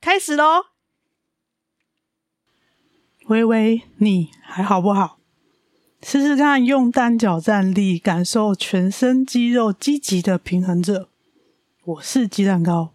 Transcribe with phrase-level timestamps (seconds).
[0.00, 0.64] 开始喽！
[3.26, 5.18] 微微，你还好不好？
[6.02, 11.10] 试试看用单脚站立，感受全身肌肉积极的平衡着。
[11.84, 12.94] 我是鸡蛋糕。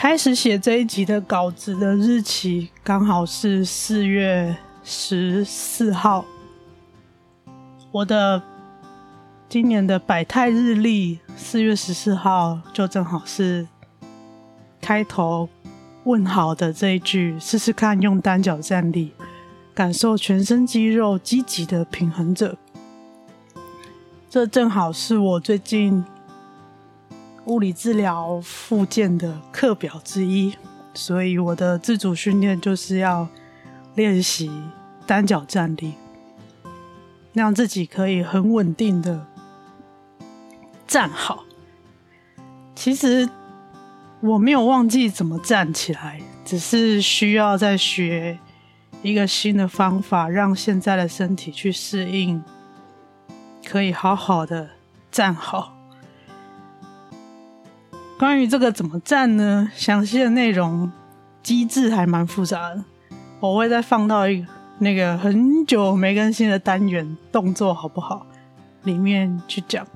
[0.00, 6.24] 开始写这一集的稿子的日期刚好是四月十四号。
[7.92, 8.42] 我的
[9.46, 13.68] 今年的百态日历四月十四号就正好是
[14.80, 15.46] 开头
[16.04, 19.12] 问好的这一句，试试看用单脚站立，
[19.74, 22.56] 感受全身肌肉积极的平衡着。
[24.30, 26.02] 这正好是我最近。
[27.46, 30.54] 物理治疗复健的课表之一，
[30.94, 33.26] 所以我的自主训练就是要
[33.94, 34.50] 练习
[35.06, 35.94] 单脚站立，
[37.32, 39.26] 让自己可以很稳定的
[40.86, 41.44] 站好。
[42.74, 43.28] 其实
[44.20, 48.38] 我没有忘记怎么站起来，只是需要再学
[49.02, 52.44] 一个新的方法，让现在的身体去适应，
[53.64, 54.70] 可以好好的
[55.10, 55.79] 站好。
[58.20, 59.72] 关于这个怎么站呢？
[59.74, 60.92] 详细的内容
[61.42, 62.84] 机制还蛮复杂的，
[63.40, 64.46] 我会再放到一个
[64.80, 68.26] 那个很久没更新的单元动作好不好？
[68.82, 69.86] 里面去讲。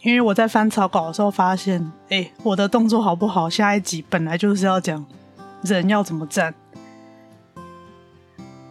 [0.00, 3.48] 因为我在翻草稿的时候发现，哎，我的动作好不好？
[3.48, 5.06] 下一集本来就是要讲
[5.62, 6.52] 人要怎么站，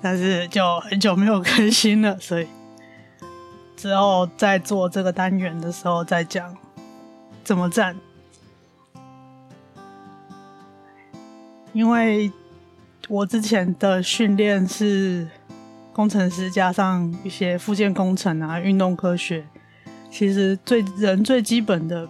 [0.02, 2.48] 但是就很久没有更新了，所以
[3.78, 6.54] 之后在做这个单元的时候再讲。
[7.44, 7.96] 怎么站？
[11.74, 12.32] 因为
[13.08, 15.28] 我之前的训练是
[15.94, 19.46] 工程师，加上一些附件工程啊、运动科学，
[20.10, 22.08] 其实最人最基本的，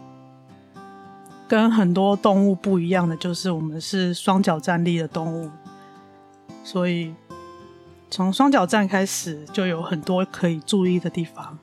[1.47, 5.51] 跟很多动物不一样的，就是我们是双脚站立的动物，
[6.63, 7.13] 所以
[8.09, 11.59] 从双脚站开始，就有很多可以注意的地方，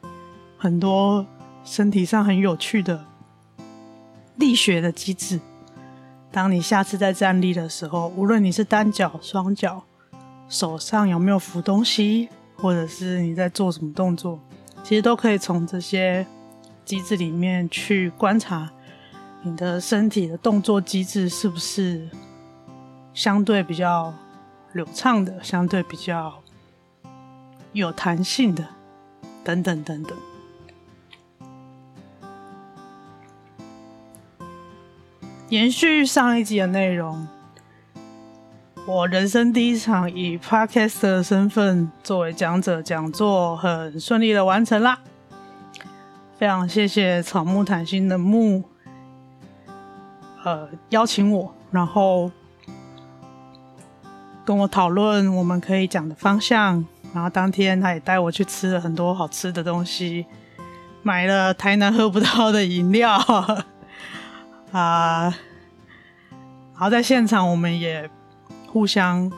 [0.57, 1.27] 很多
[1.65, 3.08] 身体上很有趣的。
[4.39, 5.41] 力学的机制，
[6.31, 9.83] 当你下次在站立的时候，无论你是单脚、双脚，
[10.49, 14.39] 手上有没有扶东西，或者是你在做什么动作，
[14.85, 16.25] 其实都可以从这些
[16.85, 18.71] 机制里面去观察
[19.43, 22.09] 你的身体的动作机制是不是
[23.13, 24.15] 相对比较
[24.73, 26.41] 流畅的，相对比较
[27.73, 28.65] 有弹性的，
[29.43, 30.17] 等等等等。
[35.51, 37.27] 延续上一集的内容，
[38.87, 44.99] 我人生第一场以 Podcast 的身份作为讲者讲座，很顺利的完成啦。
[46.37, 48.63] 非常谢谢草木谈心的木，
[50.45, 52.31] 呃，邀请我，然后
[54.45, 56.85] 跟我讨论我们可以讲的方向。
[57.15, 60.27] 然后当天他也带我去吃了很多好吃的东西，
[61.03, 63.19] 买了台南喝不到的饮料
[64.73, 65.35] 啊。
[66.73, 68.09] 然后在现场我们也
[68.69, 69.33] 互相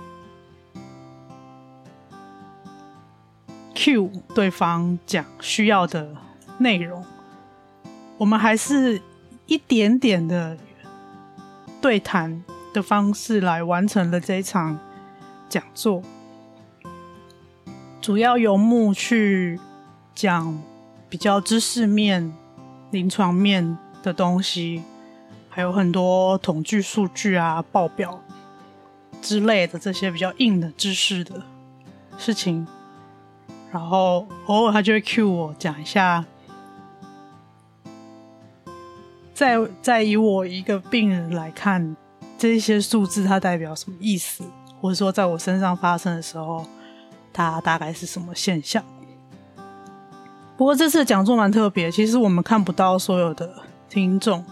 [3.75, 6.15] cue 对方讲需要的
[6.59, 7.03] 内容，
[8.19, 9.01] 我们还是
[9.47, 10.59] 一点点的
[11.81, 12.45] 对谈
[12.75, 14.79] 的方式来完成了这一场
[15.49, 16.03] 讲座。
[18.03, 19.59] 主要由木去
[20.15, 20.63] 讲
[21.09, 22.35] 比较知识面、
[22.91, 24.83] 临床面的东西，
[25.61, 28.19] 还有很多统计数据啊、报表
[29.21, 31.43] 之类的这些比较硬的知识的
[32.17, 32.67] 事情。
[33.71, 36.25] 然后偶尔他就会 cue 我讲一下，
[39.35, 41.95] 在在以我一个病人来看，
[42.39, 44.43] 这些数字它代表什么意思，
[44.81, 46.65] 或者说在我身上发生的时候。
[47.35, 48.83] 它大概是什么现象？
[50.57, 54.43] 不过这次讲座蛮特别，其实我们看不到所有的听众，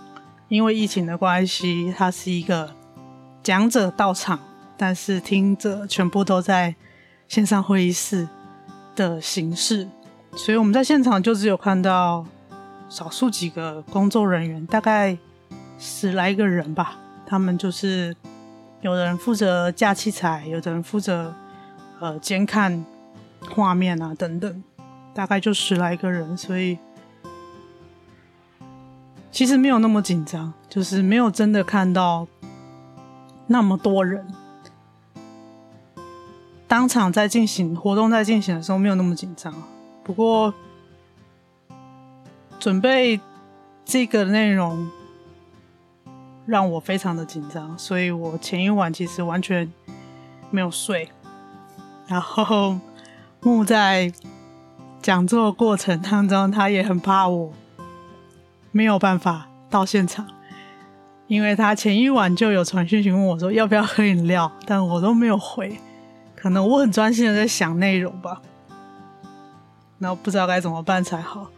[0.48, 2.74] 因为疫情的关系，它是一个
[3.42, 4.38] 讲者到场，
[4.76, 6.74] 但是听者全部都在
[7.28, 8.28] 线上会议室
[8.96, 9.88] 的形式，
[10.34, 12.26] 所以我们在现场就只有看到
[12.88, 15.16] 少数几个工作人员，大概
[15.78, 16.98] 十来个人吧。
[17.26, 18.16] 他们就是
[18.80, 21.34] 有人负责架器材，有人负责。
[22.00, 22.86] 呃，监看
[23.50, 24.62] 画面啊，等等，
[25.12, 26.78] 大概就十来个人，所以
[29.30, 32.26] 其实没有那么紧张，就是没有真的看到
[33.46, 34.26] 那么多人。
[36.66, 39.54] 当场在进行活动，在进行的时候没有那么紧张。
[40.02, 40.52] 不过
[42.58, 43.20] 准备
[43.84, 44.90] 这个内容
[46.44, 49.72] 让我非常的紧张，所以我前一晚其实完全
[50.50, 51.08] 没有睡。
[52.06, 52.78] 然后
[53.40, 54.12] 木在
[55.00, 57.52] 讲座过程当中，他也很怕我
[58.72, 60.26] 没有办法到现场，
[61.26, 65.78] 因为他前一晚就有传讯息问我说要不要喝饮料，但我都没有回，
[66.36, 68.40] 可能我很专心的在想内容吧，
[69.98, 71.48] 然后不知道该怎么办才好，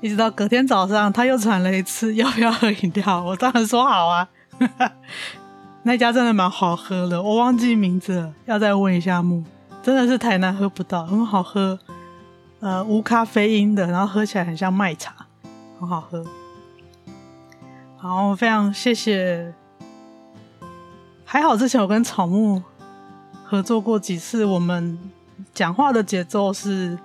[0.00, 4.28] 一直到隔天早上他又传了一次要不要喝饮料，我当然说好啊，
[5.84, 9.42] 那家真的蛮好喝的，我忘记名字了，要再问一下木。
[9.82, 11.78] 真的是台南喝不到，很好喝，
[12.60, 15.14] 呃，无咖啡因的，然后喝起来很像麦茶，
[15.78, 16.22] 很好喝。
[18.02, 19.52] 好，非常谢谢。
[21.22, 22.62] 还好之前我跟草木
[23.44, 24.98] 合作过几次，我们
[25.52, 26.98] 讲话的节奏是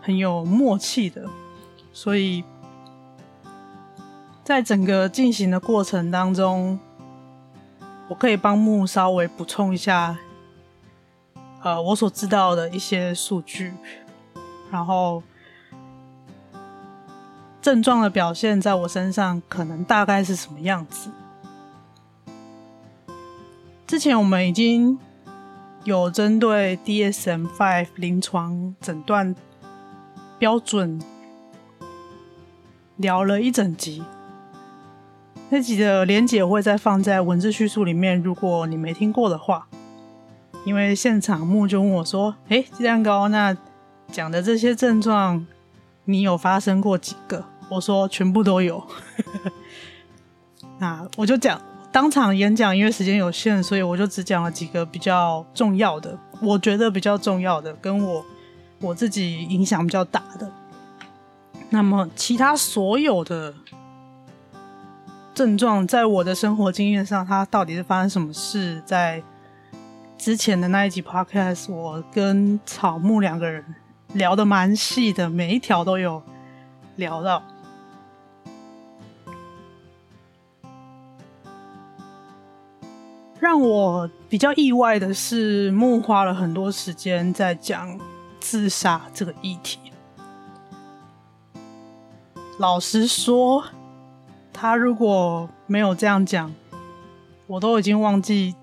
[0.00, 1.28] 很有默契的，
[1.92, 2.44] 所以
[4.44, 6.78] 在整个进行的过程当中，
[8.06, 10.16] 我可以帮木稍微补充一下。
[11.60, 13.74] 呃，我所知道的一些数据，
[14.70, 15.20] 然后
[17.66, 21.10] 症状的表现在我身上可能大概是什么样子？
[23.88, 24.96] 之前我们已经
[25.82, 29.34] 有针对 DSM-5 临床诊断
[30.38, 31.02] 标准
[32.98, 34.04] 聊了一整集，
[35.50, 39.66] 那集的连结会再放在文字叙述里面，如果你没听过的话。
[40.64, 43.56] 因为现场木就问我说：“诶，鸡蛋糕，那
[44.12, 45.44] 讲的这些症状，
[46.04, 48.82] 你有发生过几个？”我说：“全部都有。
[50.78, 58.24] ”那我就讲当场演讲，因为时间有限，所以我就只讲了几个比较重要的，我觉得比较重要的，跟我
[58.80, 60.50] 我自己影响比较大的。
[61.70, 63.54] 那么其他所有的
[65.34, 68.82] 症状，在我的生活经验上，它到底是发生什么事？
[68.84, 69.22] 在
[70.18, 73.64] 之前的那一集 podcast，我跟草木两个人
[74.12, 76.22] 聊得蛮细的，每一条都有
[76.96, 77.42] 聊到。
[83.46, 87.96] 让我比较意外的是，木花了很多时间在讲
[88.40, 89.78] 自杀这个议题。
[92.58, 93.62] 老实说，
[94.52, 96.52] 他如果没有这样讲，
[97.46, 98.56] 我都已经忘记。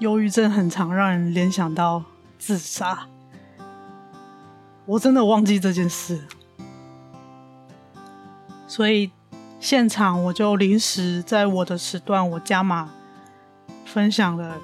[0.00, 2.02] 忧郁症很常让人联想到
[2.36, 3.06] 自杀，
[4.86, 6.24] 我真的忘记这件事，
[8.66, 9.12] 所以
[9.60, 12.90] 现场我就临时在我的时段，我加码
[13.88, 14.60] 分享了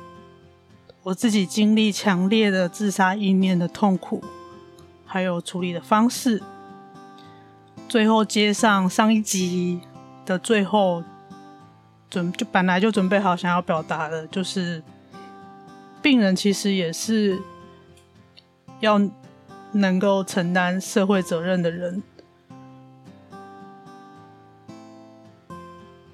[1.02, 4.22] 我自己经历强烈的自杀意念的痛苦，
[5.06, 6.42] 还有处理的方式。
[7.88, 9.80] 最后接上上一集
[10.26, 11.02] 的最后，
[12.10, 14.82] 准就本来就准备好想要表达的，就是
[16.02, 17.40] 病人其实也是
[18.80, 19.00] 要
[19.72, 22.02] 能够承担社会责任的人。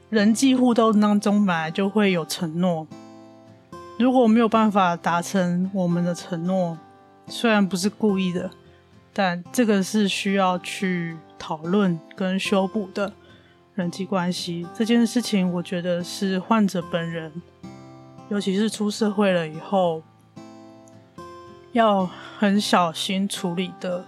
[0.08, 2.88] 人际互动当中本来就会有承诺，
[4.00, 6.76] 如果没有办法达成我们的承诺，
[7.28, 8.50] 虽然不是故意的，
[9.12, 11.16] 但这个是需要去。
[11.42, 13.10] 讨论跟修补的
[13.74, 17.32] 人际关系这件事情，我觉得是患者本人，
[18.28, 20.02] 尤其是出社会了以后，
[21.72, 22.06] 要
[22.38, 24.04] 很小心处理的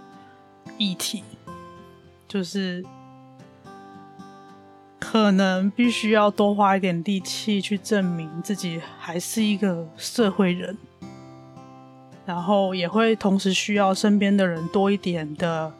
[0.77, 1.23] 议题，
[2.27, 2.85] 就是
[5.03, 10.77] 可能必须要多花一点力气去证明自己还是一个社会人，
[12.25, 15.71] 然后也会同时需要身边的人多一点的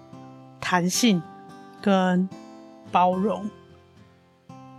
[0.59, 1.21] 弹性。
[1.81, 2.29] 跟
[2.93, 3.49] 包容，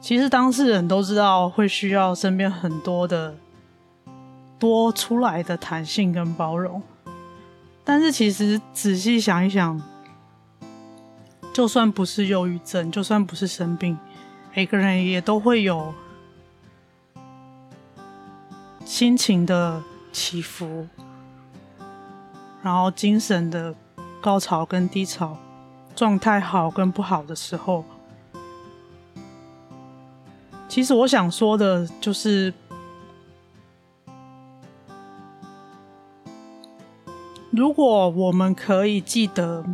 [0.01, 3.37] 其实当事人都知道会需要身边很多的
[4.59, 6.83] 多出来的弹性跟包容，
[7.85, 9.79] 但是其实仔细想一想，
[11.53, 13.99] 就算不是忧郁症，就算不是生病，
[14.57, 15.93] 每个人也都会有
[18.85, 19.83] 心情的
[20.13, 20.87] 起伏，
[22.63, 23.75] 然后精神的
[24.21, 25.37] 高潮跟低潮。
[25.97, 27.85] 状态好跟不好的时候，
[30.69, 32.53] 其实我想说的就是，
[37.53, 39.65] 如果我们可以记得，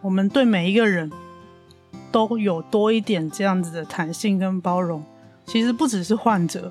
[0.00, 1.08] 我们对每一个人
[2.12, 5.02] 都有多一点这样子的弹性跟包容，
[5.46, 6.70] 其实不只是患者，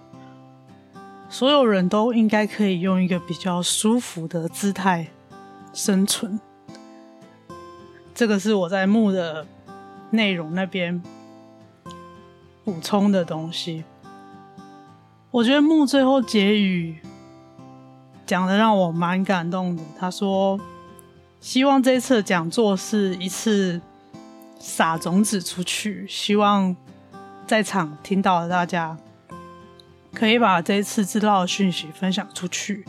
[1.27, 5.07] 所有人都应该可以用一个比较舒服的姿态
[5.73, 6.39] 生存。
[8.13, 9.45] 这个是我在木的
[10.11, 11.01] 内容那边
[12.63, 13.83] 补充的东西。
[15.31, 16.97] 我觉得木最后结语
[18.25, 19.81] 讲的让我蛮感动的。
[19.97, 20.59] 他说
[21.39, 23.81] ：“希望这次讲座是一次
[24.61, 26.75] 撒种子出去，希望
[27.47, 28.97] 在场听到的大家
[30.13, 32.85] 可以把这一次知道的讯息分享出去，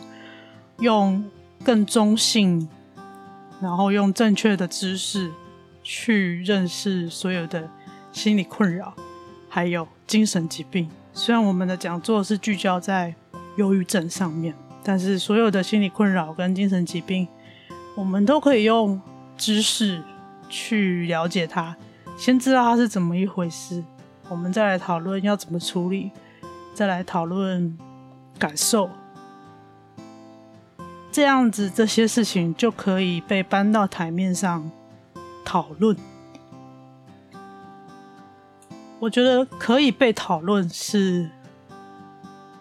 [0.79, 1.25] 用
[1.65, 2.69] 更中性。”
[3.63, 5.31] 然后用正确的知识
[5.85, 7.71] 去认识所有的
[8.11, 8.93] 心理困扰，
[9.49, 10.91] 还有精神疾病。
[11.13, 13.15] 虽然我们的讲座是聚焦在
[13.57, 14.53] 忧郁症上面，
[14.83, 17.29] 但是所有的心理困扰跟精神疾病，
[17.95, 19.01] 我们都可以用
[19.37, 20.03] 知识
[20.53, 21.75] 去了解它，
[22.15, 23.83] 先知道它是怎么一回事，
[24.29, 26.11] 我们再来讨论要怎么处理，
[26.75, 27.79] 再来讨论
[28.39, 28.91] 感受。
[31.11, 34.71] 这样子，这些事情就可以被搬到台面上
[35.43, 35.97] 讨论。
[38.99, 41.31] 我觉得可以被讨论是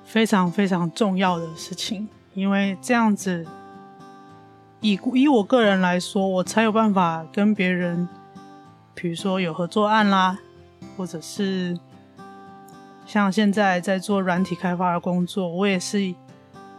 [0.06, 3.46] 非常非常重要的事情，因为这样子，
[4.82, 8.10] 以以我个人来说，我才有办法跟别人，
[8.94, 10.38] 比如说有合作案啦，
[10.98, 11.80] 或者是
[13.06, 16.14] 像现在在做软体开发的工作，我也是。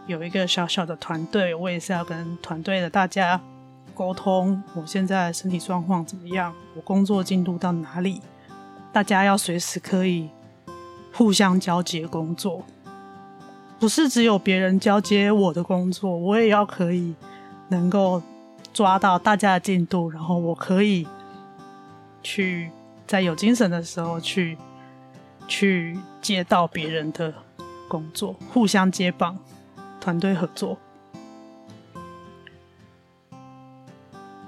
[0.05, 3.39] 有一个小小的团队，我也是要跟团队的大家
[3.95, 8.21] 沟通，我现在身体状况怎么样，我工作进度到哪里，
[8.91, 10.29] 大家要随时可以
[11.13, 12.65] 互相交接工作，
[13.79, 17.15] 不是只有别人交接我的工作，我也要可以
[17.69, 18.21] 能够
[18.73, 21.07] 抓到大家的进度，然后我可以
[22.21, 22.71] 去
[23.07, 24.57] 在有精神的时候去
[25.47, 27.33] 去接到别人的
[27.87, 29.37] 工作，互相接棒。
[29.99, 30.77] 团队合作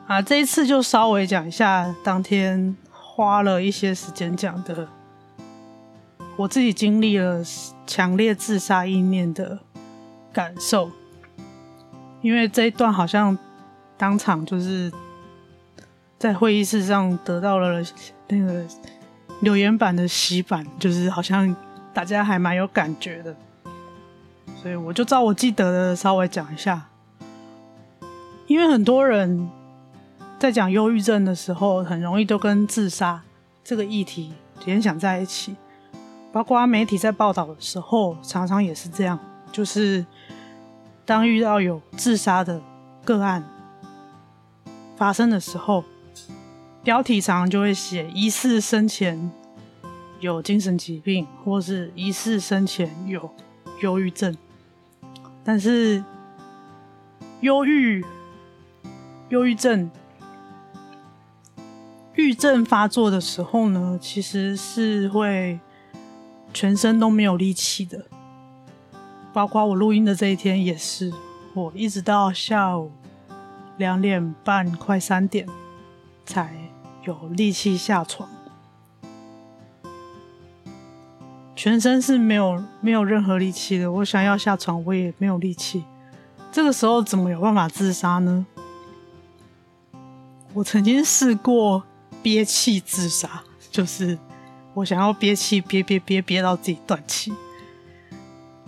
[0.06, 4.90] 啊，这一次就稍微讲一下当天花了一些时间讲的，
[6.36, 7.42] 我自己经历了
[7.88, 9.60] 强烈自杀意念的
[10.34, 10.92] 感受，
[12.26, 13.38] 因为这一段好像
[14.00, 14.92] 当场就是
[16.18, 17.84] 在会议室上得到了
[18.30, 18.66] 那个
[19.42, 21.56] 留言板的洗版，就是好像
[21.94, 23.36] 大家还蛮有感觉的。
[24.60, 26.90] 所以我就照我记得的稍微讲一下，
[28.48, 29.48] 因为很多人
[30.40, 33.22] 在讲忧郁症的时候，很容易都跟自杀
[33.64, 34.34] 这个议题
[34.66, 35.56] 联想在一起，
[36.32, 39.20] 包括媒体在报道的时候，常常也是这样，
[39.52, 40.04] 就是
[41.06, 42.60] 当遇到有自杀的
[43.04, 43.44] 个案
[44.98, 45.84] 发生的时候，
[46.84, 49.32] 标题常常就会写疑似生前
[50.20, 53.30] 有精神疾病，或是疑似生前有
[53.82, 54.36] 忧郁症。
[55.44, 56.04] 但是
[57.42, 58.04] 忧郁、
[59.30, 59.92] 忧郁症、
[62.16, 65.60] 郁症发作的时候呢，其实是会
[66.52, 68.06] 全身都没有力气的，
[69.36, 71.12] 包括我录音的这一天也是，
[71.54, 72.90] 我一直到下午
[73.76, 75.46] 两点半快三点
[76.26, 76.56] 才
[77.04, 78.30] 有力气下床。
[81.54, 85.84] 全身是没有没有任何力气的，我想要下床，我也没有力气。
[86.50, 88.46] 这个时候怎么有办法自杀呢？
[90.54, 91.84] 我曾经试过
[92.24, 94.18] 憋气自杀，就是
[94.76, 97.34] 我想要憋气憋憋憋憋到自己断气，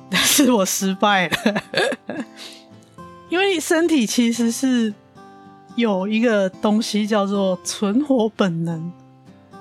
[0.10, 1.64] 但是我失败了，
[3.30, 4.94] 因为身体其实是
[5.76, 8.92] 有一个东西叫做存活本能。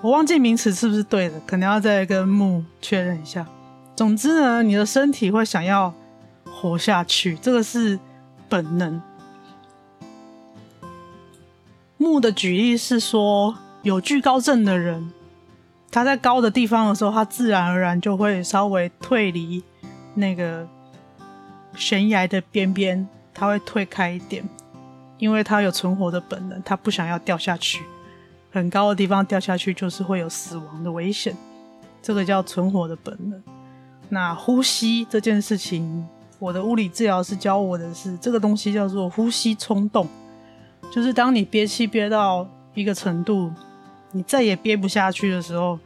[0.02, 3.44] 我忘记名词是不是对的，可能要再跟木确认一下。
[3.96, 5.92] 总之呢，你的身体会想要
[6.44, 7.98] 活下去，这个是
[8.48, 9.00] 本能。
[11.96, 15.10] 木的举例是说，有惧高症的人，
[15.90, 19.64] 他在高的地方的时候，他自然而然就会稍微退离
[20.16, 20.66] 那个
[21.76, 24.42] 悬崖的边边，他会退开一点，
[25.18, 27.84] 因为他有存活的本能，他不想要掉下去。
[28.50, 31.36] 很高的地方掉下去就是会有死亡的危险，
[32.00, 33.42] 这个叫存活的本能。
[34.08, 36.06] 那呼吸这件事情，
[36.38, 40.08] 我的物理治疗师教我的是这个东西叫做呼吸冲动，
[40.90, 43.52] 就是当你憋气憋到一个程度，
[44.12, 45.78] 你再也憋不下去的时候，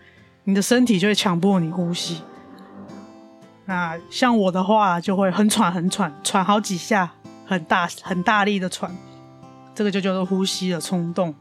[0.44, 2.22] 你的身体就会强迫你呼吸。
[3.70, 7.08] 那像我的话，就会很喘很喘，喘好几下，
[7.46, 8.92] 很大很大力的喘，
[9.76, 11.32] 这个就叫做呼吸的冲动。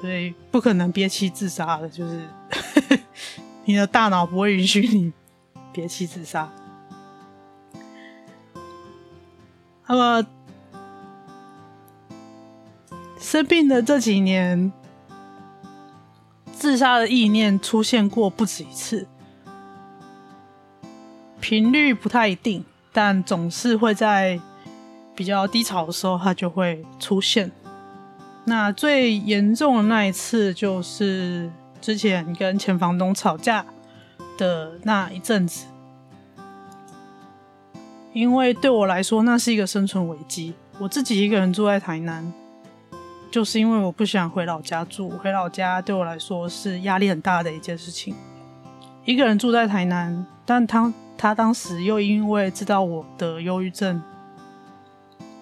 [0.00, 2.28] 所以不可能憋气自杀的，就是
[3.66, 5.12] 你的大脑不会允许你
[5.72, 6.48] 憋气自杀。
[9.88, 10.24] 那么
[13.18, 14.72] 生病的这几年，
[16.52, 19.08] 自杀的意念出现过不止一次，
[21.40, 24.38] 频率不太一定，但总是会在
[25.14, 27.50] 比较低潮的时候，它就会出现。
[28.44, 31.50] 那最严重的那一次，就是
[31.80, 33.64] 之前跟前房东吵架
[34.38, 35.66] 的那一阵子，
[38.12, 40.54] 因为对我来说，那是一个生存危机。
[40.78, 42.32] 我自己一个人住在台南，
[43.30, 48.14] 就是因为我不想回老家住，回老家对我来说是压力很大的一件事情。
[49.04, 54.02] 一个人住在台南，但他他当时又因为知道我的忧郁症，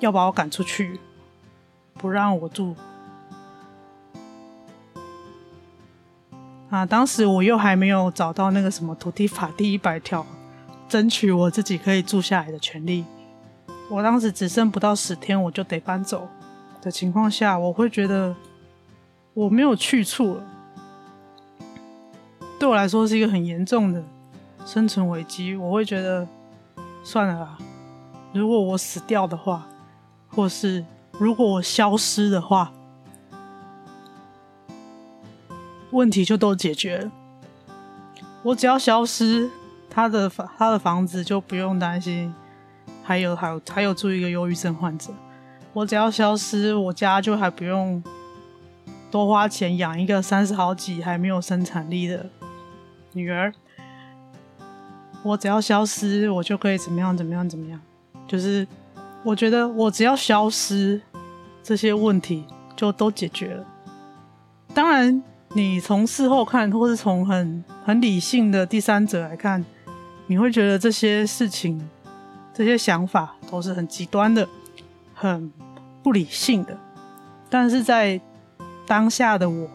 [0.00, 0.98] 要把我赶出去。
[1.94, 2.74] 不让我住
[6.68, 6.84] 啊！
[6.84, 10.26] 当时我又还没有找到那个什么土地法第一百条，
[10.88, 13.04] 争取我自己可以住下来的权利。
[13.88, 16.26] 我当时只剩不到十天，我就得搬走
[16.82, 18.34] 的情况下，我会觉得
[19.34, 20.42] 我没有去处了。
[22.58, 24.02] 对我来说是一个很严重的
[24.68, 25.56] 生存危机。
[25.56, 26.28] 我会觉得
[27.02, 27.58] 算了啦，
[28.34, 29.66] 如果我死掉的话，
[30.28, 30.84] 或是……
[31.12, 32.70] 如果我消失的话，
[35.90, 37.10] 问题就都解决了。
[38.42, 39.48] 我只要消失，
[39.88, 42.34] 他的房他的房子就不用担心，
[43.02, 45.14] 还有还有还有住一个忧郁症患者。
[45.72, 48.02] 我只要消失，我家就还不用
[49.10, 52.26] 多花钱养一个三十好几还没有生产力的
[53.14, 53.54] 女儿。
[55.28, 57.80] 我只要消失，我就可以怎么样怎么样怎么样，
[58.26, 58.66] 就是。
[59.24, 61.02] 我觉得我只要消失，
[61.60, 62.44] 这些问题
[62.76, 63.66] 就都解决了。
[64.72, 65.22] 当然，
[65.54, 69.62] 你从事后看，或是从很很理性的第三者来看，
[70.28, 71.90] 你会觉得这些事情、
[72.54, 74.48] 这些想法都是很极端的、
[75.12, 75.52] 很
[76.02, 76.78] 不理性的。
[77.50, 78.18] 但是在
[78.86, 79.68] 当下的我，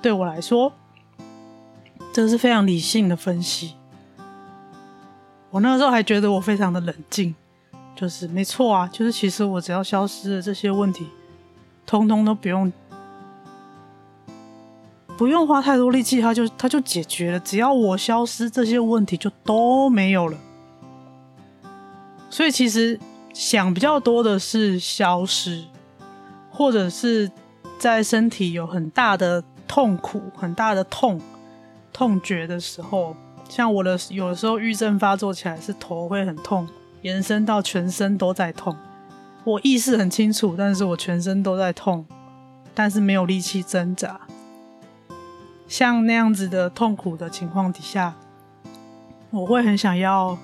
[0.00, 0.72] 对我来说，
[2.12, 3.74] 这是非常理性的分析。
[5.52, 7.32] 我那个时候还觉得我非常的冷静。
[7.94, 11.06] 就是没错啊，就是其实我只要消失了，这些问题，
[11.84, 12.72] 通通都不用
[15.18, 17.38] 不用花太多力气，它就它就解决了。
[17.38, 20.38] 只要我消失，这些问题就都没有了。
[22.30, 22.98] 所以其实
[23.34, 25.64] 想比较多的是消失，
[26.50, 27.30] 或者是
[27.78, 31.20] 在身体有很大的痛苦、很大的痛
[31.92, 33.14] 痛觉的时候，
[33.54, 36.66] 像我的有的时候郁症发作起来是头会很痛。
[37.02, 38.74] 延伸到全身都在痛，
[39.44, 42.06] 我意识很清楚，但是我全身都在痛，
[42.74, 44.22] 但是没有力气挣扎。
[45.68, 48.14] 像那样子的痛苦的情况底下，
[49.30, 50.38] 我会很想要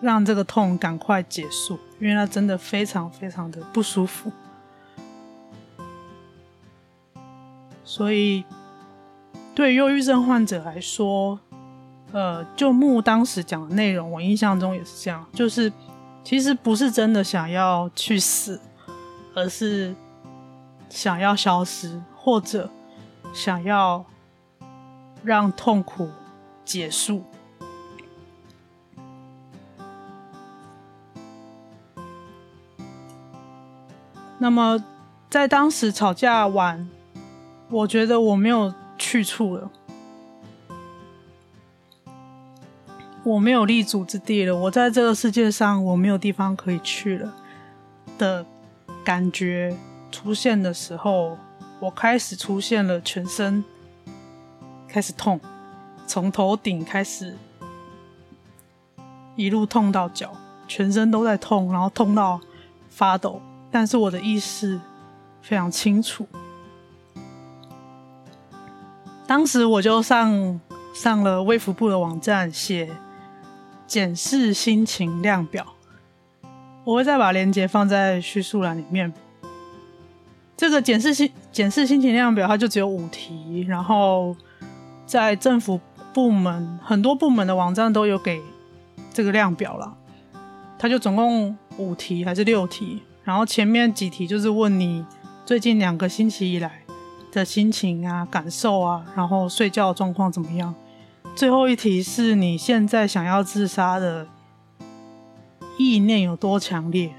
[0.00, 4.32] 让这个痛赶快结束，因为它真的非常非常的不舒服。
[7.84, 8.44] 所以，
[9.54, 11.38] 对忧郁症患者来说，
[12.12, 15.70] 呃，就木当时讲的内容，我印象中也是这样，就是
[16.24, 18.60] 其实不是真的想要去死，
[19.34, 19.94] 而是
[20.88, 22.70] 想要消失，或者
[23.34, 24.04] 想要
[25.22, 26.08] 让痛苦
[26.64, 27.22] 结束。
[34.38, 34.82] 那么，
[35.30, 36.88] 在当时吵架完，
[37.70, 38.74] 我觉得我没有
[39.12, 39.70] 去处了，
[43.22, 44.56] 我没有立足之地了。
[44.56, 47.30] 我在这个世界上，我没有地方可以去了
[48.16, 48.46] 的
[49.04, 49.76] 感觉
[50.10, 51.36] 出现的时候，
[51.78, 53.62] 我开始出现了全身
[54.88, 55.38] 开始痛，
[56.06, 57.36] 从头顶开始
[59.36, 60.34] 一路痛到脚，
[60.66, 62.40] 全身都在痛，然后痛到
[62.88, 63.42] 发抖。
[63.70, 64.80] 但是我的意识
[65.42, 66.26] 非常清楚，
[69.32, 70.60] 当时我就上
[70.92, 72.90] 上了卫福部的网站写
[73.86, 75.64] 检视心情量表，
[76.84, 79.10] 我会再把链接放在叙述栏里面。
[80.54, 84.36] 这个检视心检视心情量表，它就只有五题，然后
[85.06, 85.80] 在政府
[86.12, 88.38] 部门很多部门的网站都有给
[89.14, 89.96] 这个量表了，
[90.78, 93.00] 它就总共五题还是六题？
[93.24, 95.06] 然后前面几题就是问你
[95.46, 96.81] 最近两个星期以来
[97.32, 100.72] 的心情啊、感受啊，然后睡觉状况怎么样？
[101.34, 104.28] 最后一题是你现在想要自杀的
[105.78, 107.12] 意念有多强烈？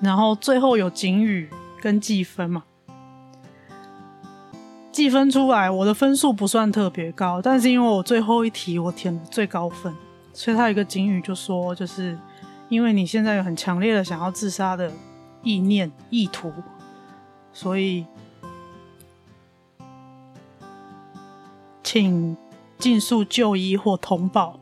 [0.00, 1.50] 然后最后有警语
[1.82, 2.62] 跟计分嘛？
[4.90, 9.92] 计分出来，我的分数不算特别高，但是因为我最后一题我填了最高分，
[10.32, 12.16] 所以他有一个警语就说就是。
[12.68, 14.90] 因为你现在有很强烈的想要自杀的
[15.44, 16.52] 意念、意图，
[17.52, 18.04] 所以
[21.86, 22.36] 请
[22.78, 24.58] 尽速就医或通报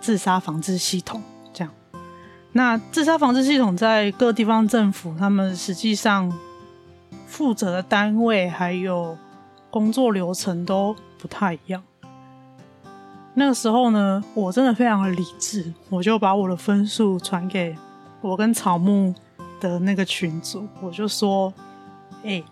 [0.00, 1.22] 自杀防治系统。
[1.52, 1.70] 这样，
[2.52, 6.32] 那自杀防治系统在各地方政府，他们实际上
[7.26, 9.18] 负责的单位还有
[9.70, 11.82] 工作流程都不太一样。
[13.34, 17.76] 那个时候呢，我真的非常的理智，我就把我的分数传给
[18.22, 19.14] 我跟草木
[19.60, 21.52] 的那个群组，我就说
[22.24, 22.42] ：“哎、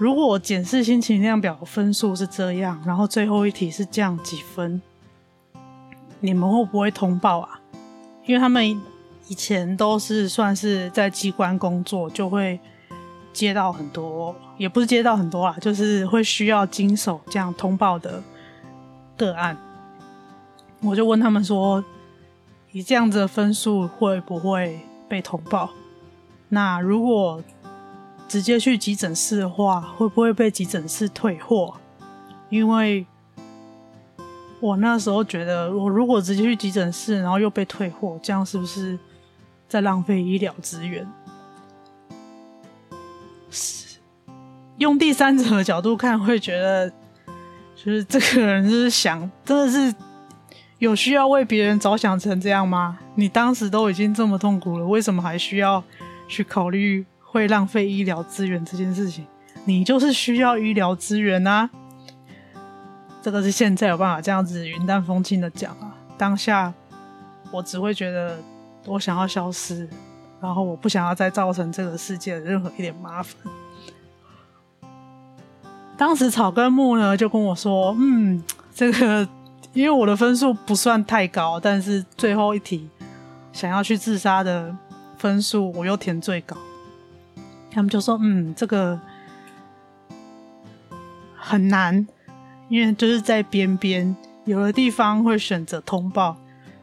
[0.00, 4.80] 如果我检视心情量表分数是这样，然后最后一题是这样几分，
[6.20, 7.60] 你们会不会通报啊？
[8.24, 8.66] 因为他们
[9.28, 12.58] 以前都是算是在机关工作，就会
[13.34, 18.22] 接到很多，也不是接到很多啦，就是会需要经手这样通报的。”
[19.18, 19.54] 个案，
[20.80, 21.84] 我就问他们说
[22.72, 25.68] ：“以这样子的分数会不会被通报？
[26.48, 27.42] 那如果
[28.30, 31.74] 直接去急诊室的话，会不会被急诊室退货？
[32.48, 33.04] 因为
[34.60, 38.96] 我那时候觉得，我如果直接去急诊室，然后又被退货，这样是不是
[39.66, 41.04] 在浪费医疗资源？
[44.78, 46.92] 用第三者的角度看，会觉得。”
[47.82, 49.92] 就是这个人就是想，真的是
[50.78, 52.98] 有需要为别人着想成这样吗？
[53.16, 55.82] 你当时都已经这么痛苦了，为什么还需要
[56.28, 59.24] 去考虑会浪费医疗资源这件事情？
[59.64, 61.70] 你就是需要医疗资源啊！
[63.22, 65.94] 这个是现在有办法这样子云淡风轻的讲啊。
[66.18, 66.72] 当下
[67.52, 68.36] 我只会觉得
[68.86, 69.88] 我想要消失，
[70.40, 73.36] 然后我不想要再造成这个世界的任何一点麻烦。
[75.96, 78.42] 当时草根木呢就跟我说：“嗯，
[78.74, 79.28] 这个
[79.72, 82.88] 因为我的分数不算太高，但是最后一题
[83.52, 84.74] 想要去自杀的
[85.16, 86.56] 分数我又填最高。
[87.70, 88.98] 他们就说：嗯，这个
[91.36, 92.06] 很难，
[92.68, 96.36] 因为就是在边边，有的地方会选择通报，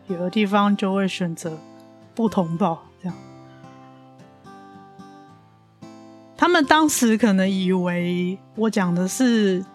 [0.07, 1.57] 有的地方就会选择
[2.15, 3.17] 不通报。”这样
[6.37, 9.65] 他们当时可能以为我讲的是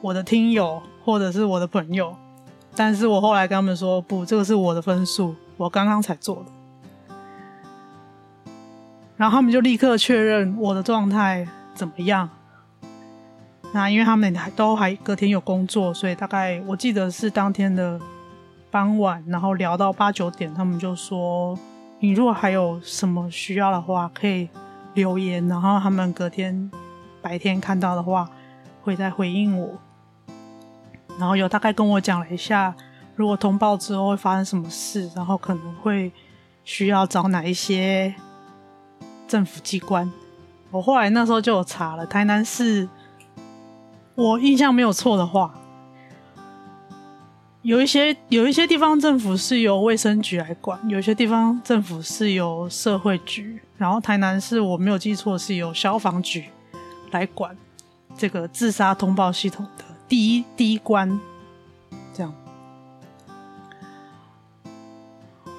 [0.00, 2.16] 我的听友或者是我的朋友，
[2.74, 6.61] 但是我后来跟他们说，不，这个是我的分数，我刚刚才做的。
[9.22, 12.28] 然后他们就立刻确认我的状态怎么样。
[13.72, 18.00] 那因为他们都还隔天有工作，所以大概我记得是当天的
[18.68, 21.56] 傍晚，然后聊到八九点，他们就说，
[22.00, 24.48] 你如果还有什么需要的话，可以。
[24.94, 26.68] 留言，然后他们隔天
[27.22, 28.28] 白天看到的话，
[28.82, 29.78] 会再回应我。
[31.16, 32.74] 然后有大概跟我讲了一下
[33.14, 36.10] 如果通报之后会发生什么事，然后可能会
[36.64, 38.12] 需要找哪一些
[39.32, 40.12] 政府机关。
[40.70, 42.86] 我后来那时候就有查了，台南市，
[44.14, 45.54] 我印象没有错的话，
[47.62, 56.44] 有一些有一些地方政府是由卫生局来管，有些地方政府是由社会局，然后台南市我没有记错是由消防局
[57.12, 57.56] 来管
[58.14, 61.18] 这个自杀通报系统的第一第一关，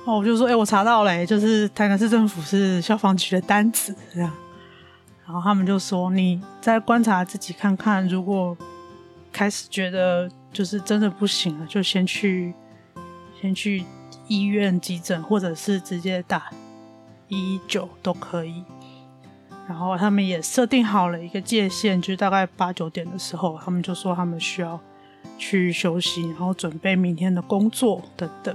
[0.05, 4.29] 哦，我就说，哎、我查到了、就是台南市政府是消防局的单子，这样。
[5.25, 8.55] 然后他们就说：“你再观察自己看看，如果
[9.31, 12.53] 开始觉得就是真的不行了，就先去
[13.41, 13.85] 先去
[14.27, 16.51] 医院急诊，或者是直接打
[17.29, 18.61] 一一九都可以。”
[19.65, 24.77] 然后他们也设定好了一个界限，就是大概八九点的时候，他们就说他们需要
[25.37, 28.53] 去休息，然后准备明天的工作等等。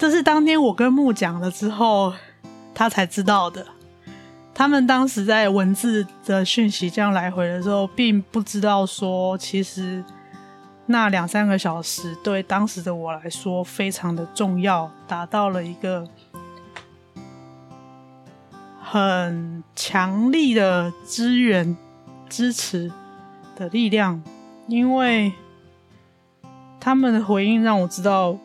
[0.00, 2.12] 这是当天我跟木讲了之后。
[2.72, 3.66] 他才知道的。
[4.54, 10.02] 他们当时在文字的讯息这样来回的时候，并不知道说，其实
[10.86, 16.08] 那两三个小时对当时的我来说非常的重要，达到了一个
[18.80, 21.76] 很强力的支援、
[22.30, 22.90] 支持
[23.56, 24.22] 的力量。
[24.68, 25.32] 因为
[26.80, 28.38] 他们的回应让我知道，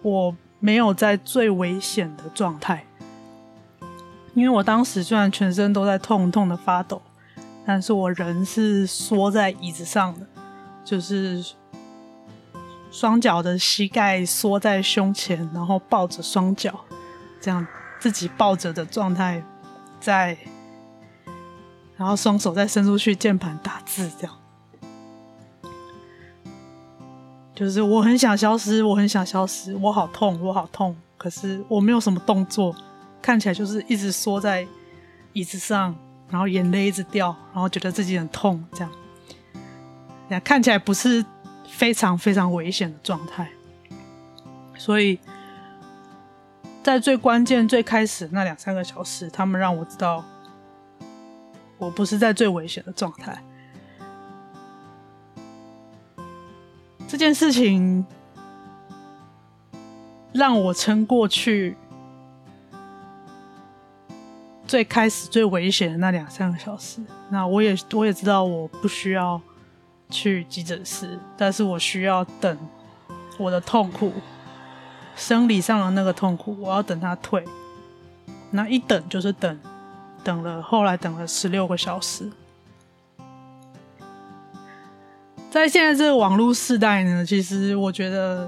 [0.00, 2.84] 我没有在最危险的状态。
[4.34, 7.00] 因为我当时虽然全身都在痛痛的发抖，
[7.64, 10.26] 但是我人是缩在椅子上的，
[10.84, 11.42] 就是
[12.90, 16.78] 双脚的膝盖缩在胸前，然后抱着双脚，
[17.40, 17.66] 这样
[17.98, 19.42] 自己抱着的状态，
[19.98, 20.36] 在，
[21.96, 24.36] 然后双手再伸出去键盘打字，这样，
[27.56, 32.76] 就是我很想消失，我很想消失，我好痛，我好痛，可是我没有什么动作。
[33.22, 34.64] 看起来就是一直缩在
[35.32, 35.96] 椅子上，
[36.28, 38.80] 然后眼泪一直掉，然后觉得自己很痛，这
[40.28, 41.24] 样，看起来不是
[41.66, 43.48] 非常非常危险的状态。
[44.76, 45.18] 所以
[46.82, 50.22] 在最关键、最开始那两三个小时，他们让我知道
[51.78, 53.42] 我不是在最危险的状态。
[57.08, 58.04] 这件事情
[60.32, 61.76] 让我撑过去。
[64.66, 69.40] 最开始最危险的那两三个小时，那我也我也知道我不需要
[70.10, 72.58] 去急诊室，但是我需要等
[73.38, 74.12] 我的痛苦，
[75.14, 77.44] 生理上的那个痛苦，我要等它退。
[78.50, 79.56] 那一等就是等，
[80.24, 82.28] 等了后来等了十六个小时。
[85.56, 88.46] 在现在这个网络时代呢，其实我觉得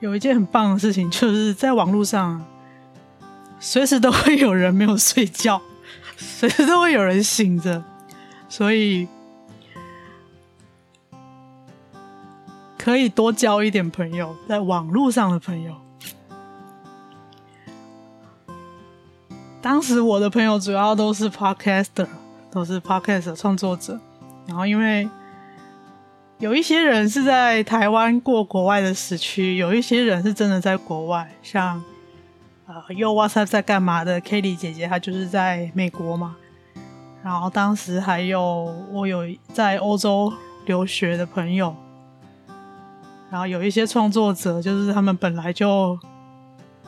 [0.00, 2.44] 有一件很棒的事情，就是在网络上。
[3.58, 5.58] 随时都会有人没有睡觉，
[6.18, 7.82] 随时都会有人醒着，
[8.46, 9.08] 所以
[12.76, 15.74] 可以多交一点朋友，在网络上的朋友。
[19.62, 22.08] 当时我的朋友主要都是 podcaster，
[22.50, 23.98] 都是 podcast 的创作者，
[24.46, 25.08] 然后因为
[26.44, 31.82] 有一些人是在台湾过国外的时区，有一些人是真的在国外，像。
[32.66, 36.36] 呃，又 WhatsApp 在干嘛的？Kelly 姐姐她就是在美国嘛。
[37.22, 39.22] 然后当时还有我有
[39.54, 40.30] 在欧洲
[40.66, 41.74] 留学的朋友，
[43.30, 45.98] 然后有一些创作者，就是他们本来就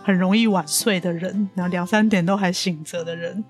[0.03, 3.43] 很容易晚睡的人，然后两三点都还醒着的人，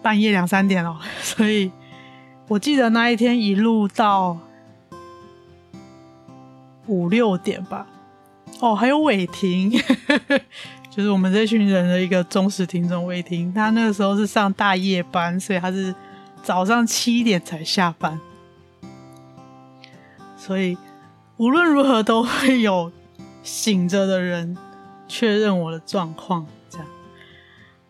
[0.00, 1.00] 半夜两三点哦。
[1.20, 1.72] 所以
[2.46, 4.38] 我记得那一天一路到
[6.86, 7.86] 五六点吧。
[8.60, 9.70] 哦，还有伟霆，
[10.90, 13.06] 就是我们这群人的一个忠实听众。
[13.06, 15.94] 伟霆他那个时候是上大夜班，所以他是
[16.42, 18.20] 早上七点才下班。
[20.36, 20.76] 所以
[21.38, 22.92] 无论如何都会有
[23.42, 24.56] 醒着的人
[25.08, 26.46] 确认我的状况，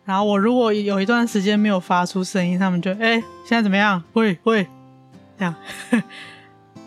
[0.05, 4.01] 然后我如果有一段时间没有发出声音，他们就哎、现在怎么样？
[4.13, 4.67] 会会
[5.37, 5.55] 这样。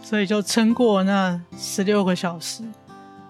[0.02, 2.62] 所以就撑过那十六个小时。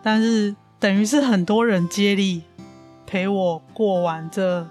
[0.03, 2.43] 但是等于是很多人接力
[3.07, 4.69] 陪我过完这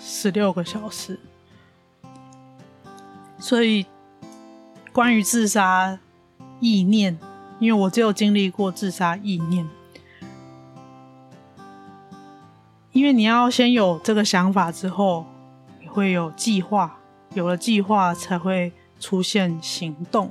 [0.00, 1.18] 十六个小时，
[3.38, 3.86] 所以
[4.92, 5.98] 关于自杀
[6.60, 7.18] 意念，
[7.60, 9.66] 因为我只有经历过自杀意念，
[12.92, 15.24] 因为你要先有这个想法之后，
[15.80, 16.98] 你会有计划，
[17.34, 20.30] 有了计划才会出现行动，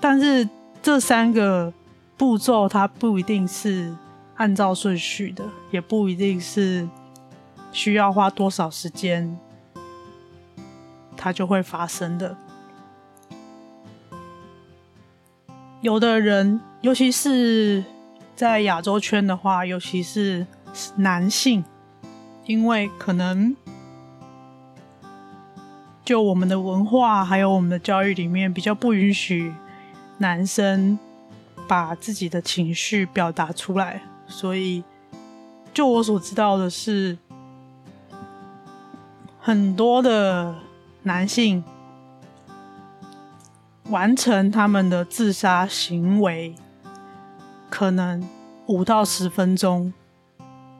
[0.00, 0.48] 但是
[0.82, 1.72] 这三个
[2.16, 3.94] 步骤它不一定是
[4.36, 6.88] 按照顺序的，也不一定是
[7.70, 9.38] 需要花多少时间，
[11.18, 12.34] 它就会发生的。
[15.82, 17.84] 有的人，尤其是
[18.34, 20.46] 在亚洲圈的话，尤其是
[20.96, 21.64] 男性，
[22.50, 23.54] 因为可能
[26.04, 29.54] 就我们的文化还有我们的教育里面，比较不允许
[30.18, 30.98] 男生
[31.68, 34.82] 把自己的情绪表达出来，所以
[35.72, 37.16] 就我所知道的是，
[39.38, 40.56] 很多的
[41.04, 41.62] 男性。
[43.90, 46.54] 完成他们的自杀行为，
[47.68, 48.28] 可能
[48.66, 49.92] 五到十分钟，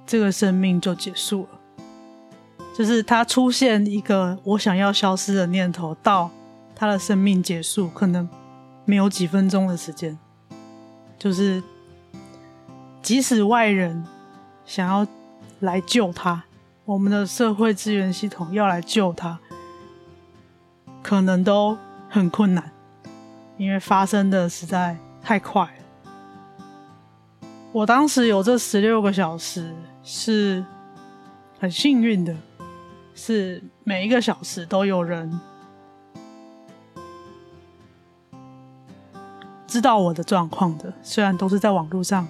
[0.07, 1.60] 这个生命就结束了。
[2.81, 6.31] 就是他出现一个我想要消失的念头，到
[6.75, 8.27] 他的生命结束，可能
[8.87, 10.19] 没有几分钟的时间。
[11.19, 11.63] 就是
[13.03, 14.03] 即使外人
[14.65, 15.07] 想要
[15.59, 16.43] 来救他，
[16.87, 19.39] 我们的社会资源系统要来救他，
[21.03, 21.77] 可能都
[22.09, 22.73] 很困难。
[23.59, 27.41] 因为发生的实在太快了，
[27.73, 29.71] 我当时有这十六个小时
[30.03, 30.65] 是
[31.59, 32.35] 很幸运的，
[33.23, 35.39] 是每一个小时都有人
[39.67, 42.27] 知道我的状况的，虽然都是在网络上，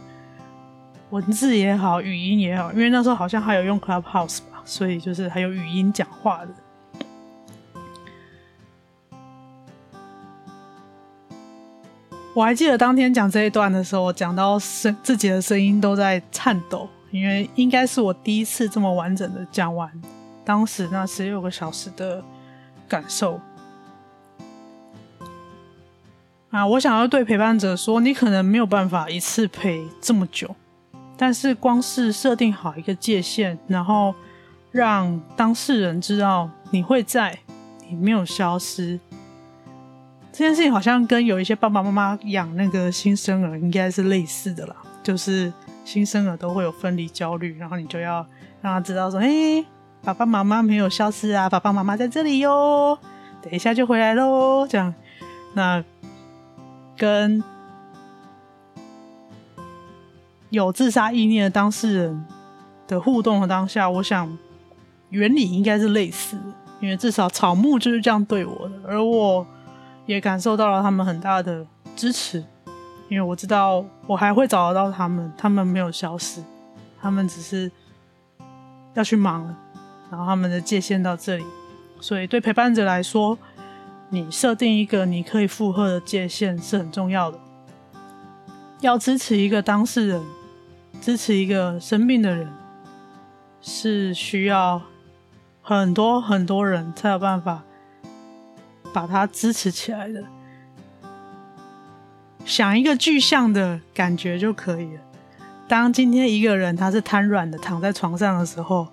[1.10, 6.48] 文字也好，语音也好，因为那时候好像还有用 Clubhouse 吧，所以就是还有语音讲话的。
[12.34, 19.88] 我还记得当天讲这一段的时候，我讲到声自己的声音都在颤抖，因为应该是我第一次这么完整的讲完
[20.50, 22.20] 当时那十六个小时的
[22.88, 23.40] 感受。
[26.50, 30.56] 啊，我想要对陪伴者说，你可能没有办法一次陪这么久，
[31.16, 34.12] 但是光是设定好一个界限，然后
[34.72, 37.38] 让当事人知道你会在，
[37.88, 38.98] 你没有消失。
[40.32, 45.52] 这件事情好像跟有一些爸爸妈妈养那个新生儿应该是类似的啦，就是
[45.84, 48.26] 新生儿都会有分离焦虑，然后你就要
[48.60, 49.64] 让他知道说，哎，
[50.02, 52.98] 爸爸妈妈没有消失啊，爸爸妈妈在这里哟，
[53.42, 54.66] 等一下就回来喽。
[54.68, 54.94] 这样，
[55.54, 55.84] 那
[56.96, 57.42] 跟
[60.50, 62.24] 有自杀意念的当事人
[62.86, 64.36] 的互动的当下，我想
[65.10, 66.44] 原理应该是类似的，
[66.80, 69.46] 因为至少草木就是这样对我的，而我。
[70.06, 72.42] 也感受到了他们很大的支持，
[73.08, 76.42] 因为我知道我还会找得到他们，他们没有消失，
[77.00, 77.70] 他们只是
[78.94, 79.56] 要去忙了，
[80.10, 81.44] 然后他们的界限到这里，
[82.00, 83.38] 所以对陪伴者来说，
[84.10, 87.38] 你设定一个你可以负荷的界限是很重要的。
[88.80, 90.22] 要支持一个当事人，
[91.00, 92.52] 支持一个生病的人，
[93.60, 94.82] 是需要
[95.62, 97.62] 很多很多人才有办法。
[98.92, 100.24] 把它支持起来的，
[102.44, 105.00] 想一个具象的感觉就可以了。
[105.68, 108.88] 当今天一个人他是瘫软的躺在床上的时候，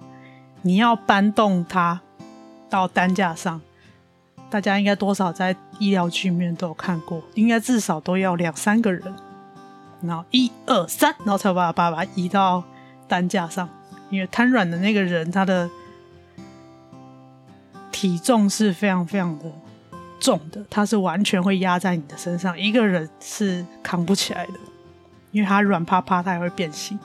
[0.67, 2.01] 你要搬动他
[2.69, 3.61] 到担架上，
[4.49, 9.01] 大家应该多少在医疗剧面都有看过，应该至少都要两三个人，
[10.01, 12.61] 然后一二三，然后才把把把移到
[13.07, 13.69] 担架上，
[14.09, 15.69] 因为瘫软的那个人他的
[17.89, 19.45] 体重是非常非常的。
[20.19, 24.53] 重的，他是完全会压在你的身上，一个人是扛不起来的，
[25.31, 26.99] 因为他软趴趴，他也会变形。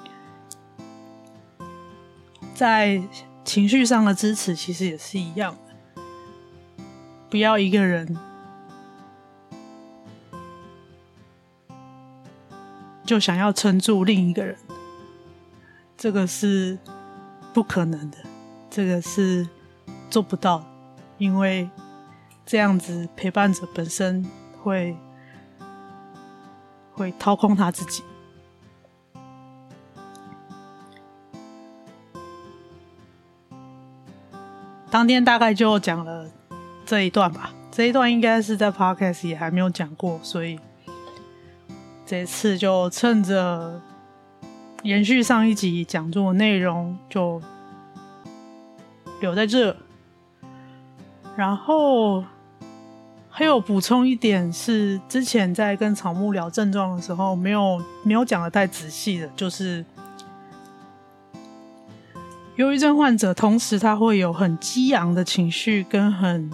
[2.55, 3.01] 在
[3.44, 6.02] 情绪上的支持其实也是一样的，
[7.31, 8.16] 不要一个人
[13.05, 14.57] 就想要撑住另一个人，
[15.96, 16.78] 这个是
[17.52, 18.18] 不可能的，
[18.70, 19.48] 这个是
[20.09, 20.64] 做不到，
[21.18, 21.68] 因为。
[22.45, 24.28] 这样子，陪伴者本身
[24.61, 24.97] 会
[26.93, 28.03] 会掏空他自己。
[34.93, 36.26] 当天大概就讲了
[36.84, 40.61] 这一段吧，这一段应该是在 Podcast 也还没有讲过，所以
[42.05, 43.80] 这次就趁着
[44.82, 47.40] 延续上一集讲座内容，就
[49.22, 49.74] 留在这。
[51.38, 52.22] 然后
[53.30, 59.82] 还有补充一点是，之前在跟草木聊症状的时候，没有没有讲的太仔细的，就是
[62.57, 66.50] 忧郁症患者同时他会有很激昂的情绪跟很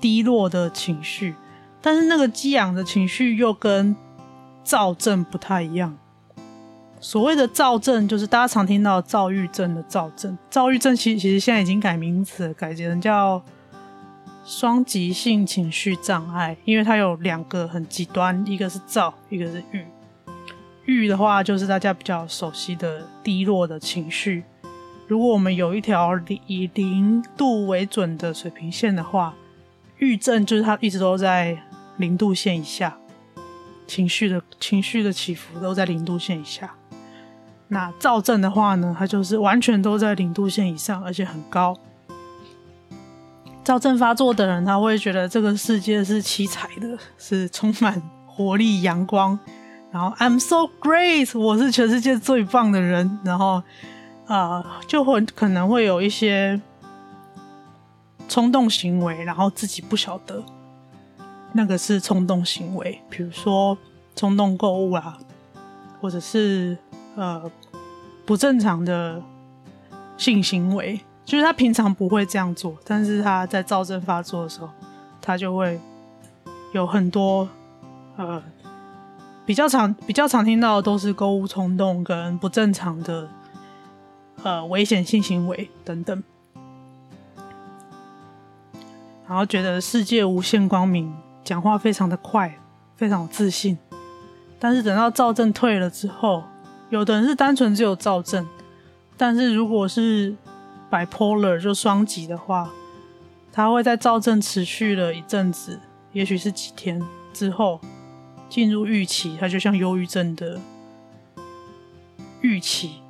[0.00, 1.34] 低落的情绪，
[1.82, 3.96] 但是那个激昂的情绪又跟
[4.62, 5.96] 躁症不太一样。
[7.00, 10.36] 所谓的躁症，就是大家常听到躁郁症的躁症。
[10.48, 13.42] 躁郁症其实其实现在已经改名词，改成叫
[14.44, 19.84] 双极性情绪障碍，因为它有两个很极端，一个是躁，一个是郁。
[20.86, 24.44] 郁的话，就是大家比较熟悉的低落的情绪。
[25.08, 29.34] 如果我们有一条以零度为准的水平线的话，
[29.98, 31.56] 郁症就是它一直都在
[31.96, 32.96] 零度线以下，
[33.86, 36.74] 情绪的情绪的起伏都在零度线以下。
[37.68, 41.76] 那躁症的话呢，它就是完全都在零度线以上，而且很高。
[43.64, 49.36] 躁症发作的人，他会觉得这个世界是七彩的，是充满活力、阳光。
[49.96, 53.18] 然后 I'm so great，我是全世界最棒的人。
[53.24, 53.62] 然后
[54.26, 56.60] 啊、呃，就会可能会有一些
[58.28, 60.42] 冲动行为，然后自己不晓得
[61.54, 63.78] 那个是冲动行为，比如说
[64.14, 65.16] 冲动购物啊，
[66.02, 66.76] 或者是。
[67.16, 67.50] 呃，
[68.26, 69.22] 不正常的
[70.18, 74.68] 性行为，就是他平常不会这样做，但是他在躁症发作的时候，
[75.22, 75.80] 他就会
[76.74, 77.48] 有很多
[78.18, 78.42] 呃
[79.46, 83.28] 比较常比较常听到的都是购物冲动跟不正常的
[84.42, 86.22] 呃危险性行为等等，
[89.28, 92.58] 然后觉得世界无限光明，讲话非常的快，
[92.96, 93.78] 非常有自信，
[94.58, 96.42] 但是等到躁症退了之后。
[96.88, 98.46] 有的人是单纯只有躁症，
[99.16, 100.36] 但是如果是
[100.88, 102.70] bipolar 就双极的话，
[103.52, 105.80] 他会在躁症持续了一阵子，
[106.12, 107.80] 也许是几天之后
[108.48, 110.60] 进入郁期，它就像忧郁症的
[112.40, 113.02] 郁期，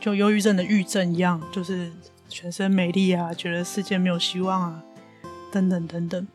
[0.00, 1.92] 就忧郁症的郁症一样，就是
[2.28, 4.82] 全身美丽啊，觉得世界没有希望啊，
[5.52, 6.26] 等等等等。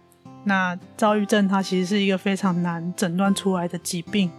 [0.43, 4.31] 那躁郁症它其实是一个非常难诊断出来的疾病，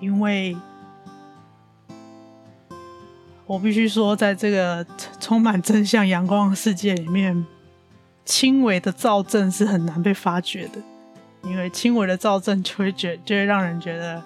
[0.00, 0.56] 因为。
[3.46, 4.86] 我必须说，在这个
[5.18, 7.46] 充满正向阳光的世界里面，
[8.26, 10.82] 轻微的躁症是很难被发觉的，
[11.44, 14.22] 因为轻微的躁症就会觉就会让人觉得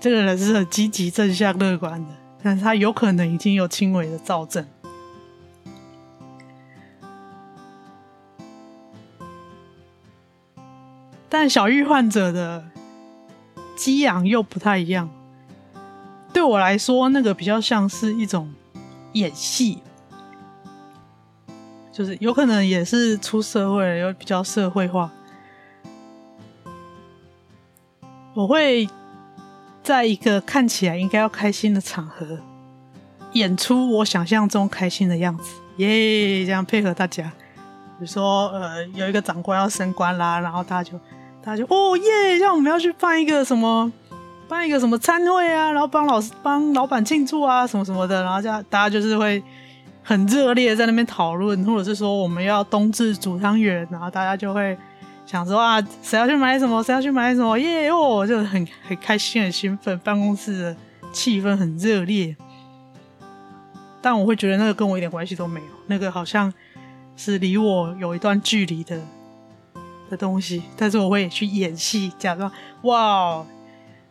[0.00, 4.66] 这个人是很积极、正向、乐观的，但是他有可能已经有轻微的躁症。
[11.28, 12.64] 但小玉患者的
[13.76, 15.10] 激昂又不太一样。
[16.32, 18.54] 对我来说，那个比较像是一种
[19.12, 19.82] 演戏，
[21.90, 25.12] 就是有可能也是出社会了，又比较社会化。
[28.36, 28.86] 我会
[29.82, 32.38] 在一个看起来应该要开心的场合，
[33.32, 35.44] 演出我想象中开心的样子，
[35.78, 37.24] 耶、这样配合大家。
[37.98, 40.98] 比如说，呃，有一个长官要升官啦，然后大家就，
[41.42, 42.38] 大家就，哦耶！
[42.38, 43.90] 像我们要去办一个什么。
[44.48, 49.42] 办一个什么餐会啊，然后帮老师帮老板庆祝啊，什么什么的，然后这样大家就是会
[50.04, 54.78] 很热烈在那边讨论，或者是说我们要冬至煮汤圆，然后大家就会
[55.26, 60.76] 想说啊，谁要去买什么，谁要去买什么，耶哦，就很很开心很兴奋，办公室的
[61.12, 62.36] 气氛很热烈。
[64.00, 66.52] 但我会觉得那个跟我一点关系都没有，那个好像
[67.16, 69.00] 是离我有一段距离的
[70.08, 72.50] 的东西，但是我会去演戏，假装
[72.82, 73.44] 哇。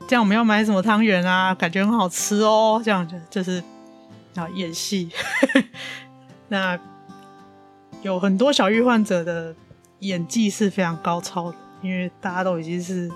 [0.08, 1.56] 这样我们要买什么汤圆啊？
[1.56, 2.80] 感觉很好吃哦。
[2.84, 3.64] 这样就就是
[4.36, 5.10] 啊演戏。
[6.50, 6.78] 那
[8.04, 9.56] 有很多小玉患者的
[10.00, 13.12] 演技是非常高超的，因为大家都已经是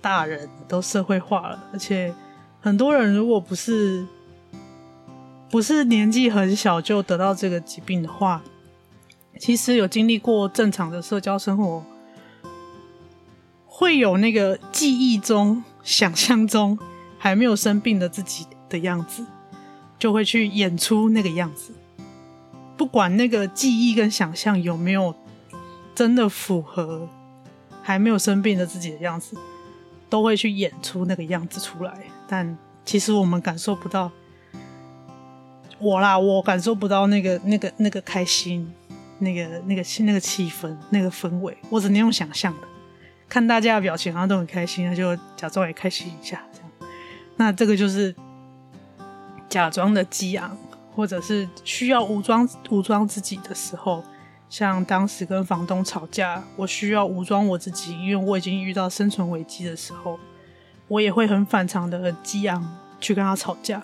[0.00, 2.14] 大人，都社会化了，而且
[2.60, 4.06] 很多人如果不是
[5.50, 8.42] 不是年纪很小就得到这个疾病的话，
[9.38, 11.84] 其实有经历过正常的社交生活，
[13.66, 15.62] 会有那个记忆中。
[15.82, 16.78] 想象中
[17.18, 19.24] 还没有生病的自己的样子，
[19.98, 21.72] 就会去演出那个样子。
[22.76, 25.14] 不管那个记忆跟想象有没有
[25.94, 27.08] 真的符合
[27.82, 29.36] 还没有生病的自己的样子，
[30.08, 32.04] 都会去演出那个样子出来。
[32.28, 34.10] 但其实我们感受不到，
[35.78, 38.72] 我啦，我感受不到那个、那个、那个开心，
[39.18, 42.68] 那个、那个气、那个气氛、那个氛围，我只能用想象的。
[43.28, 46.70] 看大家的表情好像都很开心，那就假装也开心一下，这样。
[47.36, 48.14] 那这个就是
[49.48, 50.56] 假装的激昂，
[50.94, 54.02] 或者是需要武装武装自己的时候，
[54.50, 60.18] 像当时跟房东吵架，我需要武装我自己，因为我已经遇到生存危机的时候，
[60.88, 63.82] 我也会很反常的很激昂去跟他吵架，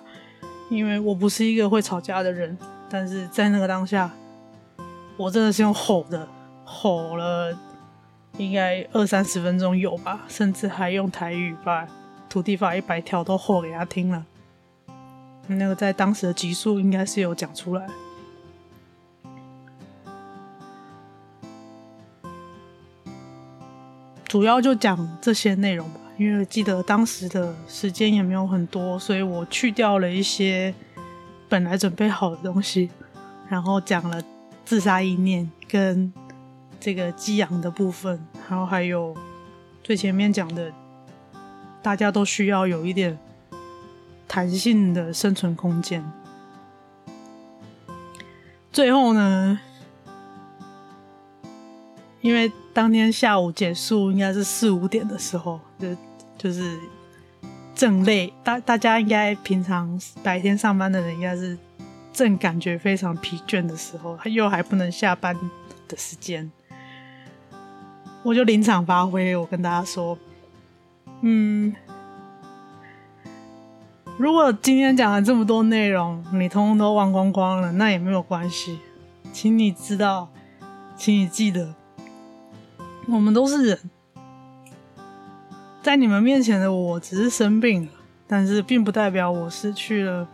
[0.68, 2.58] 因为我不是一个会吵架的人，
[2.90, 4.10] 但是在那个当下，
[5.16, 6.28] 我真的是用吼的
[6.64, 7.56] 吼了。
[8.38, 11.88] 应该二三十分钟有吧，甚至还用台语把
[12.28, 14.26] 土地法一百条都吼给他听了。
[15.46, 17.86] 那个在当时的集数应该是有讲出来，
[24.28, 26.00] 主要就讲这些内容吧。
[26.18, 30.74] 因为记得当时的时间也没有很多，所以我去掉了一些
[31.46, 32.88] 本来准备好的东西，
[33.50, 34.22] 然后讲了
[34.64, 36.10] 自杀意念跟
[36.80, 38.18] 这个激昂的部分，
[38.48, 39.14] 然后还有
[39.84, 40.72] 最前面讲的，
[41.82, 43.18] 大家都需要有一点
[44.26, 46.02] 弹性的生存空间。
[48.72, 49.60] 最后呢，
[52.22, 55.96] 因为当天下午结束应该是四五点的时候，就
[56.36, 56.78] 就是
[57.74, 61.56] 正累，大大家应该平常白天上班的人应该是
[62.12, 65.34] 正感觉非常疲倦的时候，又还不能下班
[65.88, 66.52] 的时间，
[68.22, 70.18] 我就临场发挥，我跟大家说，
[71.22, 71.74] 嗯，
[74.18, 78.78] 如果今天讲了这么多内容，你通通都忘光光了，那也没有关系，
[79.32, 80.28] 请你知道，
[80.94, 81.74] 请你记得。
[83.08, 83.78] 我们都是人，
[85.80, 87.92] 在你们面前的我只是生病了，
[88.26, 90.26] 但是并不代表我失去了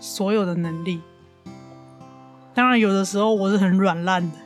[0.00, 1.00] 所有的能力。
[2.54, 4.36] 当然，有的时候我是很软烂的，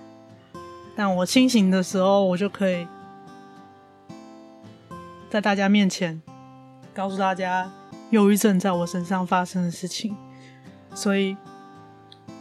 [0.94, 2.86] 但我清醒的时候，我就可以
[5.30, 6.20] 在大家面前
[6.92, 7.72] 告诉大家
[8.10, 10.14] 忧郁症在我身上发生的事情。
[10.94, 11.34] 所以，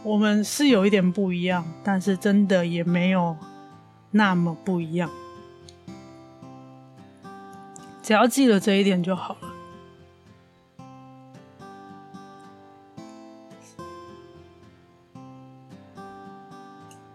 [0.02, 3.34] 我们是有一点不一样，但是真的也没有
[4.10, 5.08] 那么不一样。
[8.02, 9.48] 只要记得这一点就好了。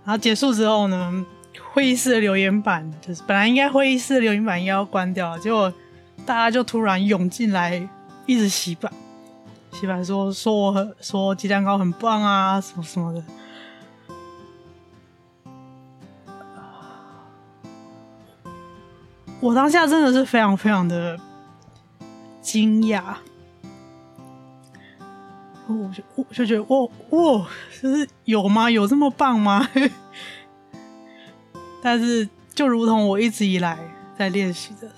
[0.04, 1.26] 然后结束之后呢，
[1.74, 5.72] 会议室的留言板就是本来应该会议室的留言板应该要关掉，结果
[6.26, 7.86] 大家就突然涌进来，
[8.26, 8.90] 一直洗板，
[9.74, 13.22] 洗板说说我很说鸡蛋糕很棒啊，什么什么的。
[19.40, 21.18] 我当下真的是非常非常的
[22.42, 23.04] 惊讶，
[25.68, 27.48] 我就我就觉得，哇哇，
[27.80, 28.70] 就是有吗？
[28.70, 29.70] 有这么棒吗？
[31.84, 33.78] 但是就如同我一直以来
[34.18, 34.90] 在练习的，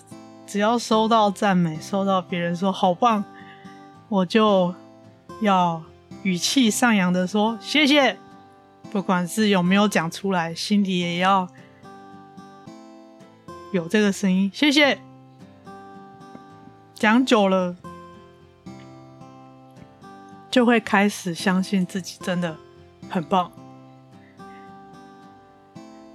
[0.48, 3.24] 只要收到赞美，收到别人说好棒，
[4.08, 4.74] 我就
[5.42, 5.84] 要
[6.24, 8.18] 语气上扬的说谢谢，
[8.90, 11.46] 不管是有没有讲出来，心里也要。
[13.72, 15.00] 有这个声音，谢谢。
[16.96, 17.76] 讲久了，
[20.50, 22.58] 就会开始相信自己真的
[23.10, 23.52] 很棒。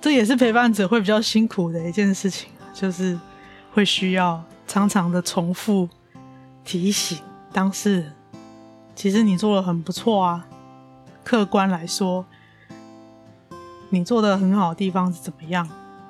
[0.01, 3.19] 这也是陪伴者会比较辛苦的一件事情，就是
[3.73, 5.89] 会需要常常的重复
[6.65, 7.19] 提醒
[7.53, 8.13] 当事人，
[8.97, 10.47] 其实你做的很不错啊。
[11.23, 12.27] 客观来说，
[13.91, 15.67] 你做的很好的地方是怎么样？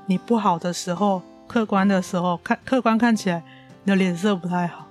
[0.06, 1.20] 你不好的时候。
[1.46, 3.42] 客观的时候看，客观看起来
[3.84, 4.86] 你的脸色不太好，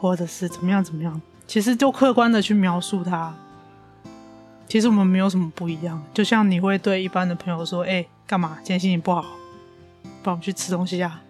[0.00, 3.34] 或者是怎么样怎么样，其实就客观的去描述他。
[4.68, 8.58] 其实我们没有什么不一样，就像你会对一般的朋友说：“哎，干嘛？
[8.58, 9.24] 今天心情不好，
[10.22, 11.22] 帮我们去吃东西啊。”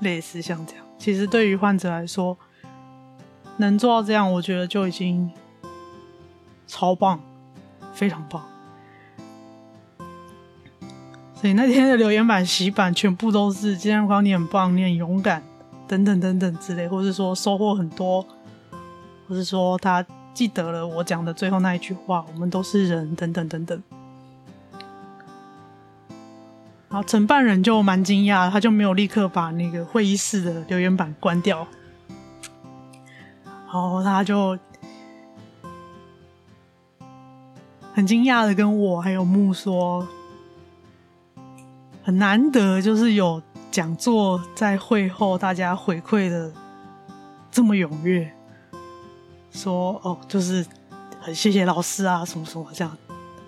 [0.00, 0.84] 类似像这样。
[0.98, 2.38] 其实对于患者来说，
[3.56, 5.28] 能做到这样，我觉得就已经
[6.68, 7.18] 超棒，
[7.92, 8.44] 非常棒。
[11.40, 15.40] 所以那天的留言板洗版全部都是“金亮光，你很棒，你很勇敢”
[15.86, 18.26] 等等等等之类，或是说收获很多，
[19.28, 23.80] 或是说他记得了我讲的最后那一句话：“我们都是人”等等等等。
[26.88, 31.64] 然后承办人就蛮惊讶，他就没有立刻把那个会议室的留言板关掉，
[33.44, 34.58] 然后他就
[37.94, 40.04] 很惊讶的跟我还有木说。
[42.08, 46.50] 很难得，就是有讲座在会后大家回馈的
[47.50, 48.32] 这么踊跃，
[49.52, 50.64] 说哦，就是
[51.20, 52.96] 很谢谢老师啊，什么什么这样，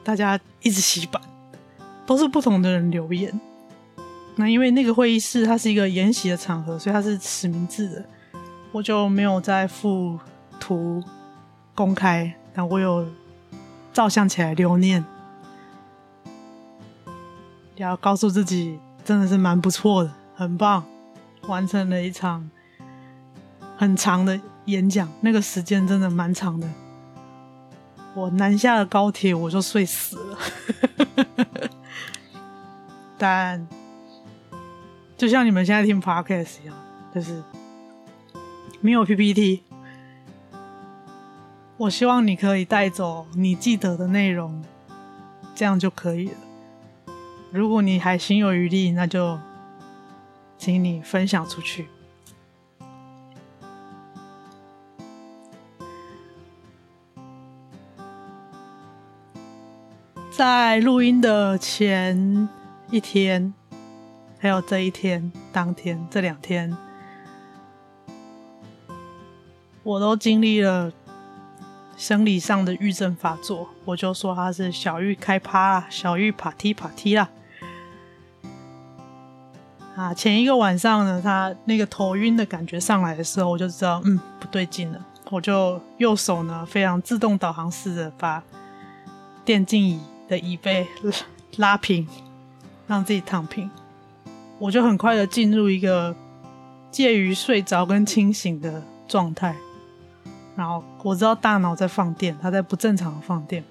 [0.05, 1.23] 大家一直洗版，
[2.05, 3.41] 都是不同的人留言。
[4.37, 8.05] 那因为那个会议室它是一个研习的场合，所以它是实名制的，
[8.73, 10.19] 我就没有再附
[10.61, 11.03] 图
[11.75, 13.09] 公开，但我有
[13.91, 15.03] 照相起来留念。
[17.81, 20.85] 要告诉自己，真的是蛮不错的，很棒，
[21.49, 22.51] 完成了一场
[23.77, 26.69] 很长的演讲，那个时间真的蛮长的。
[28.15, 30.39] 我南下了高铁，我就睡死了。
[33.17, 33.67] 但
[35.17, 36.77] 就像你们现在听 Podcast 一样，
[37.15, 37.43] 就是
[38.81, 39.63] 没有 PPT。
[41.77, 44.63] 我希望你可以带走你记得的内容，
[45.55, 46.35] 这样就可以了。
[47.53, 49.39] 如果你还心有余力，那就
[50.57, 51.89] 请你分享出去。
[60.31, 62.49] 在录音的前
[62.91, 63.53] 一天，
[64.39, 66.77] 还有这一天、当天这两天，
[69.83, 70.93] 我都经历了。
[71.97, 77.29] 生理上的郁症发作，我就说他是小郁开趴啦，小郁爬梯爬梯啦。
[80.01, 85.07] 啊，前一个晚上呢，他那个头晕的感觉上来的时候，我就知道，嗯，不对劲了。
[85.29, 88.43] 我就右手呢，非常自动导航式的把
[89.45, 90.89] 电竞椅的椅背
[91.59, 92.09] 拉平，
[92.87, 93.71] 让自己躺平。
[94.59, 96.17] 我就很快的进入一个
[96.91, 99.55] 介于睡着跟清醒的状态。
[100.57, 103.63] 然后我知道大脑在放电，它在不正常的放电，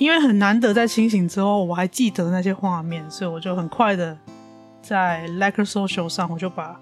[0.00, 4.16] 因为很难得在清醒之后我还记得那些画面，所以我就很快的
[4.80, 6.80] 在 Lecture Social 上，我就把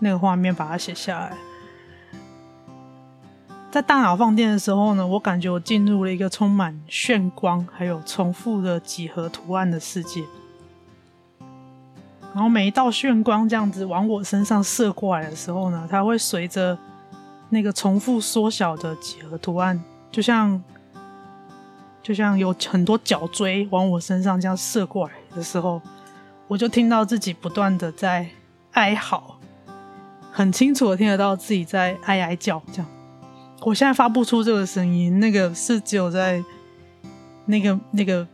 [0.00, 1.36] 那个画面把它写下来。
[3.70, 10.24] 在大脑放电的时候呢，我感觉我进入了一个充满眩光还有重复的几何图案的世界。
[12.34, 16.76] 然后每一道眩光这样子往我身上射过来的时候呢，它会随着
[17.50, 19.80] 那个重复缩小的几何图案，
[20.10, 20.60] 就像
[22.06, 25.82] 就像有很多角锥往我身上这样射过来的时候，
[26.46, 28.28] 我就听到自己不断的在
[28.74, 29.40] 哀嚎，
[30.30, 32.62] 很清楚的听得到自己在哀哀叫。
[32.70, 32.86] 这样，
[33.62, 36.40] 我现在发不出这个声音，那个是只有在
[37.46, 38.24] 那个那个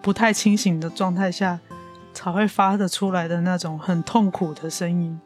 [0.00, 1.58] 不太清醒的状态下。
[2.14, 5.20] 才会发得出来的那种很痛苦的声音，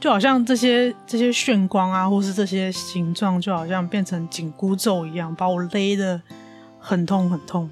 [0.00, 6.20] 就好像这些这些炫光啊，或是这些形状，就好像变成紧箍咒一样，把我勒的
[6.80, 7.68] 很痛很痛，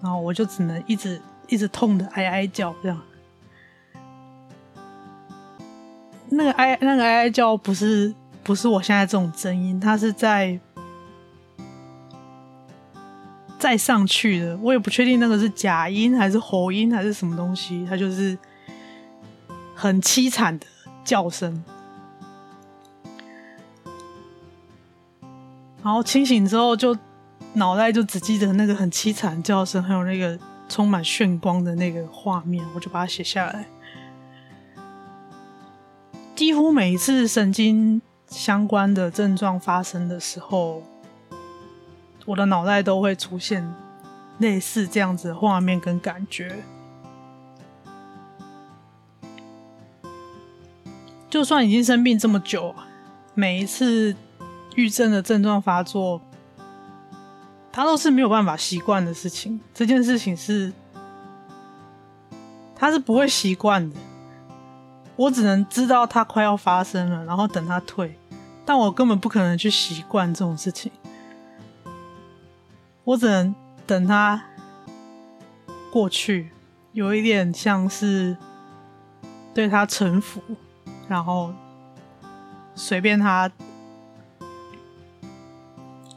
[0.00, 3.00] 然后我就只能一直一直痛的哀哀叫，这样。
[6.28, 10.60] 那个哀那个哀哀叫不是不是我现在这种声音，它是在。
[13.58, 18.38] 再上去的，我也不确定那个是假音还是喉音还是什么东西，它就是
[19.74, 20.66] 很凄惨的
[21.04, 21.64] 叫声。
[25.82, 26.96] 然后清醒之后，就
[27.54, 30.38] 脑袋就只记得那个很凄惨的叫声，还有那个
[30.68, 33.66] 充满眩光的那个画面，我就把它写下来。
[36.36, 40.82] 几乎每一次神经相关的症状发生的时候。
[42.26, 43.74] 我的脑袋都会出现
[44.38, 46.62] 类似这样子的画面跟感觉，
[51.30, 52.74] 就算已经生病这么久，
[53.34, 54.14] 每一次
[54.74, 56.20] 郁症的症状发作，
[57.70, 59.60] 他都是没有办法习惯的事情。
[59.72, 60.72] 这件事情是，
[62.74, 63.96] 他是不会习惯的。
[65.14, 68.18] 我只能知道它快要发生了，然后等它退，
[68.64, 70.90] 但我根本不可能去习惯这种事情。
[73.04, 73.54] 我只能
[73.86, 74.42] 等它
[75.92, 76.50] 过去，
[76.92, 78.36] 有一点像是
[79.52, 80.40] 对它臣服，
[81.10, 81.52] 然后
[82.76, 83.50] 随便他，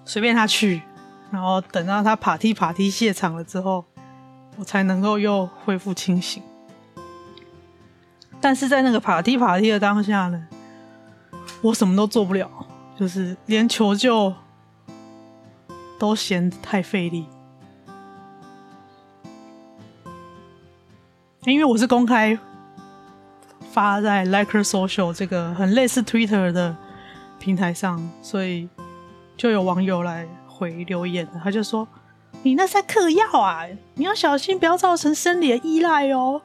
[0.06, 0.84] 随便他去，
[1.32, 3.84] 然后等到他爬梯爬梯卸场了之后，
[4.56, 6.44] 我才能够又恢复清醒。
[8.40, 10.48] 但是在那个爬梯爬梯的当下呢，
[11.64, 12.48] 我什么都做不了，
[12.96, 14.36] 就是连求救。
[16.00, 17.26] 都嫌太费力，
[21.46, 22.38] 因为我是公开
[23.74, 26.76] 发在 Lecture Social 这个很类似 Twitter 的
[27.40, 28.70] 平台上，所以
[29.36, 31.88] 就有网友来回留言，他就说
[32.44, 33.66] ：“你那是在嗑药啊，
[33.96, 36.42] 你要小心，不要造成生理的依赖哦。”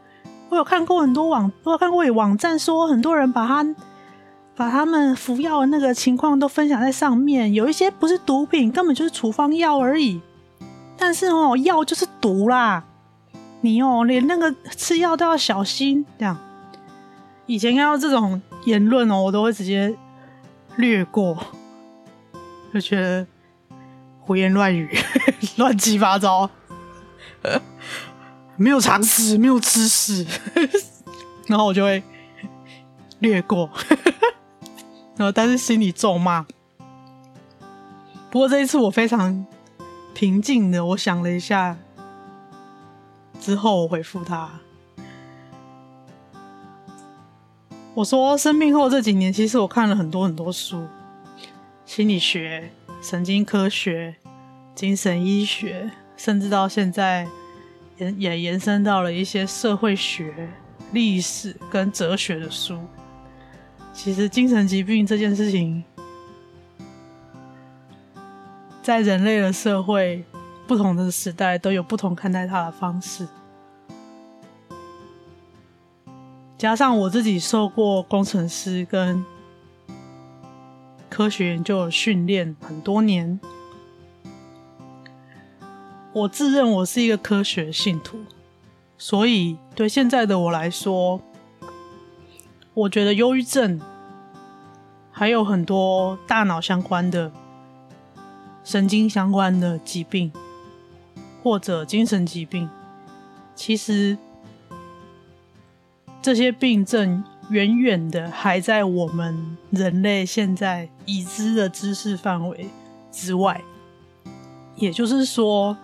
[0.48, 3.74] 我有看过很多网，我有看过有网站说很多人把他。
[4.56, 10.20] 把他们服药的那个情况都分享在上面，有一些不是毒品，根本就是处方药而已。
[10.96, 12.82] 但是哦，药就是毒啦，
[13.60, 16.04] 你哦连那个吃药都要小心。
[16.18, 16.36] 这样，
[17.48, 19.96] 以前看到这种言论哦，我都会直接
[20.76, 21.36] 略过，
[22.74, 23.26] 就觉得
[24.20, 24.94] 胡言乱语，
[25.56, 26.50] 乱七八糟，
[28.56, 30.26] 没有常识，没有知识，
[31.48, 32.02] 然后我就会
[33.20, 33.70] 略过。
[35.16, 36.46] 然后，但是心里咒骂。
[38.30, 39.46] 不过这一次我非常
[40.14, 41.78] 平静的，我想了一下，
[43.40, 44.50] 之后，我回复他，
[47.98, 50.86] 我说生病后这几年，其实我看了很多很多书，
[51.84, 52.70] 心理学、
[53.02, 54.14] 神经科学、
[54.72, 57.26] 精神医学，甚至到现在
[57.96, 60.48] 也也延伸到了一些社会学、
[60.92, 62.78] 历史跟哲学的书。
[63.92, 65.82] 其实精神疾病这件事情，
[68.80, 70.24] 在人类的社会，
[70.68, 73.26] 不同的时代都有不同看待它的方式。
[76.58, 79.24] 加上我自己受过工程师跟
[81.08, 83.38] 科学研究训练很多年，
[86.12, 88.18] 我自认我是一个科学信徒，
[88.98, 91.20] 所以对现在的我来说。
[92.74, 93.80] 我觉得忧郁症
[95.10, 97.32] 还有很多大脑相关的、
[98.62, 100.30] 神经相关的疾病，
[101.42, 102.70] 或者精神疾病，
[103.56, 104.16] 其实
[106.28, 112.68] 这些病症远远的还在我们人类现在已知的知识范围
[113.10, 113.58] 之外。
[114.76, 115.74] 也就是说，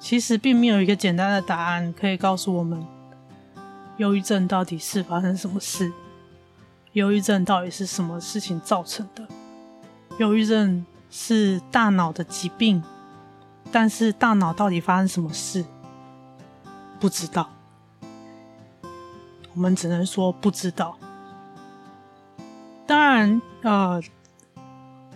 [0.00, 2.84] 其实并没有一个简单的答案可以告诉我们，
[3.98, 5.92] 忧郁症到底是发生什么事。
[6.94, 9.24] 忧郁症到底是什么事情造成的？
[10.18, 12.82] 忧郁症是大脑的疾病，
[13.70, 15.64] 但是大脑到底发生什么事？
[16.98, 17.48] 不知道。
[19.56, 20.96] 我们只能说不知道。
[22.86, 24.00] 当然，呃，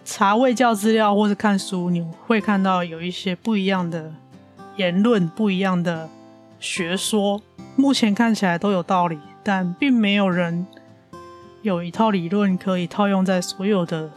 [0.04, 4.12] 查卫教资料或者看书，你会看到有一些不一样的
[4.76, 6.08] 言论、不一样的
[6.58, 7.40] 学说，
[7.76, 10.66] 目前看起来都有道理，但并没有人。
[11.62, 14.10] 有一套理论可以套用在所有的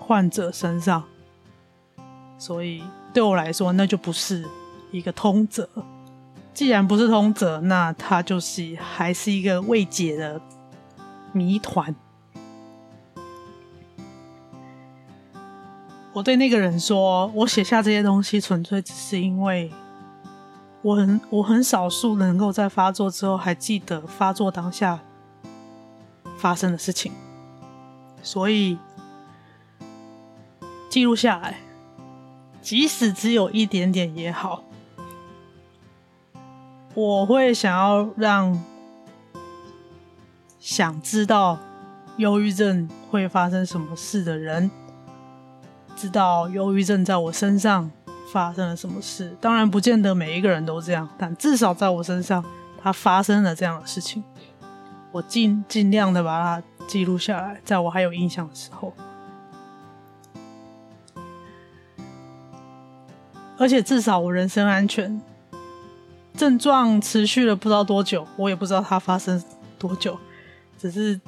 [0.00, 1.04] 患者身上，
[2.38, 2.82] 所以
[3.12, 4.42] 对我来说，那就不是
[4.90, 5.68] 一个通则。
[6.54, 10.40] 既然不是通则，那它就是还是一个未解的
[11.32, 11.94] 谜团。
[16.12, 19.72] 我对那个人说，我写下这些东西，纯粹只是因为
[20.82, 25.00] 我很我很少数能够在发作之后还记得发作当下。
[26.38, 27.12] 发生的事情，
[28.20, 28.76] 所以
[30.90, 31.60] 记录下来，
[32.60, 34.64] 即使只有一点点也好。
[36.94, 38.62] 我会想要让
[40.58, 41.58] 想知道
[42.18, 44.70] 忧郁症会发生什么事的人，
[45.96, 47.90] 知道忧郁症在我身上
[48.30, 49.34] 发生了什么事。
[49.40, 52.44] 当然，不见得每一个人都这样，但至少在我身上，
[52.82, 54.22] 它发生了这样的事情。
[55.10, 58.92] 我尽尽量的把它记录下来，在我还有印象的时候，
[63.58, 65.20] 而且至少我人身安全。
[66.34, 69.42] 症状持续了不知道多久，我也不知道它发生
[69.78, 70.18] 多久，
[70.78, 71.20] 只是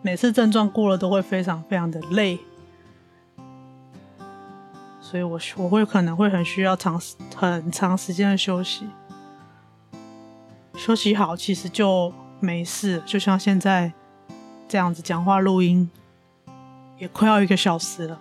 [0.00, 2.38] 每次症状过了都会非常非常的累，
[5.00, 7.00] 所以我我会可能会很需要长
[7.36, 8.86] 很长时间的休息，
[10.76, 12.12] 休息好其实就。
[12.44, 13.92] 没事，就像现在
[14.66, 15.88] 这样子讲话录音，
[16.98, 18.20] 也快要一个小时了，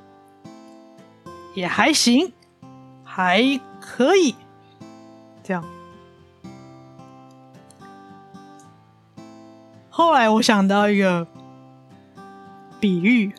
[1.56, 2.32] 也还行，
[3.04, 3.42] 还
[3.80, 4.36] 可以。
[5.42, 5.66] 这样，
[9.94, 11.28] 后来我想到一个
[12.80, 13.34] 比喻，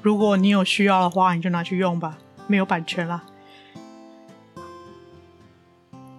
[0.00, 2.16] 如果你有需要的话，你就拿去用吧，
[2.46, 3.22] 没有版权啦。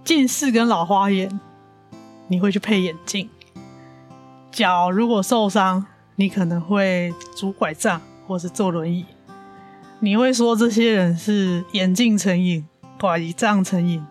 [0.04, 1.40] 近视跟老花眼，
[2.28, 3.28] 你会去配眼镜。
[4.52, 5.88] 脚如果受伤，
[6.18, 9.08] 你可能会拄拐杖或是坐轮椅。
[10.00, 12.64] 你会说这些人是眼镜成瘾、
[13.00, 14.06] 拐杖成瘾，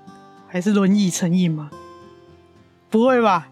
[0.49, 1.71] 还是轮椅成瘾吗？
[2.91, 3.49] 不会吧？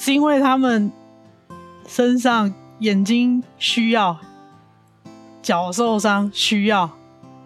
[0.00, 0.92] 是因为他们
[1.88, 4.16] 身上眼睛需要，
[5.42, 6.88] 脚受伤需要，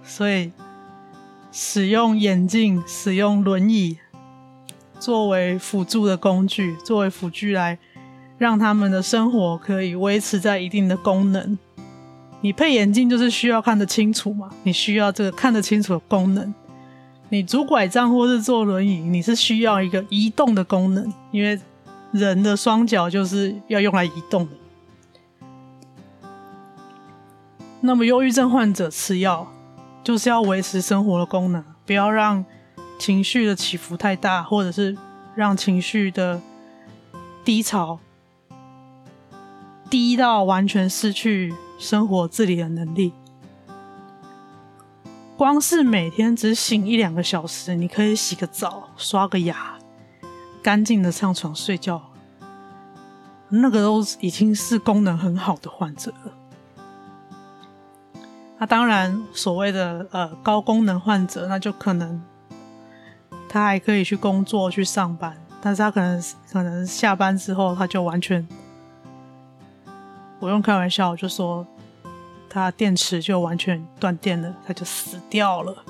[0.05, 0.53] 所以
[1.51, 3.97] 使用眼镜、使用轮椅
[5.01, 7.79] 作为辅助的工具，作为辅具来。
[8.39, 11.57] 让他们的生活可以维持在一定的功能。
[12.41, 14.51] 你配眼镜就是需要看得清楚嘛？
[14.65, 16.53] 你需要这个看得清楚的功能。
[17.29, 21.57] 你拄拐杖或是坐轮椅，你是需要一个移动的功能，因为
[22.13, 24.53] 人的双脚就是要用来移动的。
[27.81, 29.51] 那么，忧郁症患者吃药
[30.05, 32.45] 就是要维持生活的功能，不要让
[32.99, 34.97] 情绪的起伏太大，或者是
[35.35, 36.41] 让情绪的
[37.45, 37.99] 低潮。
[39.91, 43.13] 低到完全失去生活自理的能力，
[45.37, 49.75] 光是每天只醒一两个小时，你可以洗个澡、刷个牙，
[50.63, 52.01] 干净的上床睡觉，
[53.49, 56.33] 那个都已经是功能很好的患者了。
[58.59, 62.23] 那当然，所谓的呃高功能患者，那就可能
[63.49, 68.47] 他还可以去工作去上班，但是他可能可能下班之后他就完全，
[70.39, 71.67] 不用开玩笑，就说
[72.49, 75.85] 他电池就完全断电了，他就死掉了。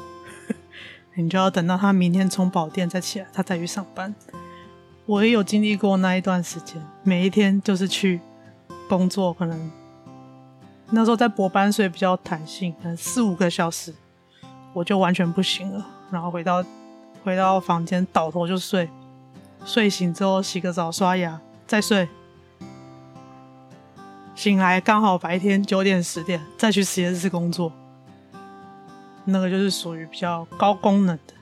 [1.15, 4.15] 你就要等到他明天充饱电再起来，他再去上班。
[5.07, 8.21] 我也有经历过那一段时间，每一天就是去
[8.89, 9.71] 工作，可能
[10.91, 13.93] 那时候在博班，所以比较弹性，可能四五个小时，
[14.73, 15.85] 我就完全不行了。
[16.11, 16.65] 然后回到
[17.25, 18.89] 回到房间倒头就睡，
[19.65, 22.09] 睡醒之后洗个澡刷牙再睡，
[24.35, 27.73] 醒来刚好白天九点十点再去实验室工作。
[29.25, 31.35] 那个就是属于比较高功能的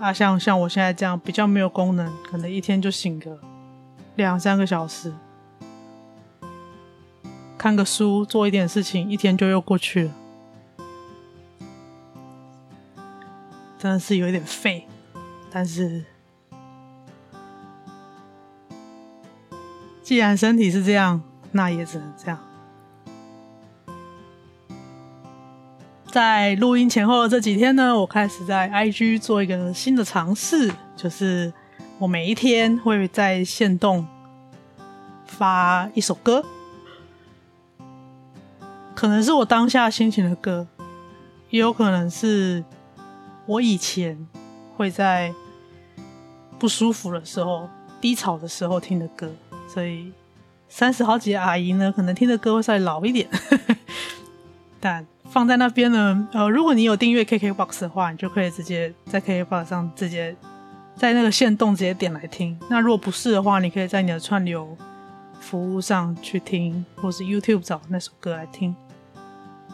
[0.00, 3.38] 啊，像像我现在这样比较没有功能，可能一天就醒个
[4.16, 5.12] 两三个小时，
[7.58, 10.14] 看个书，做一点事情，一天就又过去了，
[13.78, 14.88] 真的是有点废，
[15.50, 16.02] 但是
[20.02, 21.20] 既然身体是这样，
[21.52, 22.49] 那也只能这样。
[26.10, 31.52] 在录音前后的这几天呢，我开始在 IG 做一个新的尝试，就是
[31.98, 34.04] 我每一天会在限动
[35.24, 36.44] 发一首歌，
[38.94, 40.66] 可能是我当下心情的歌，
[41.50, 42.64] 也有可能是
[43.46, 44.26] 我以前
[44.76, 45.32] 会在
[46.58, 47.68] 不舒服的时候、
[48.00, 49.30] 低潮的时候听的歌，
[49.72, 50.12] 所以
[50.68, 53.28] 三十好几的阿姨呢，可能听的歌会稍微老一点，
[54.80, 55.06] 但。
[55.30, 60.34] 放在那边呢，呃，如果你有订阅 KKBOX 的话，你就可以直接在 KKBOX 上直接
[60.96, 62.58] 在那个线动直接点来听。
[62.68, 64.76] 那如果不是的话，你可以在你的串流
[65.40, 68.74] 服务上去听，或是 YouTube 找那首歌来听。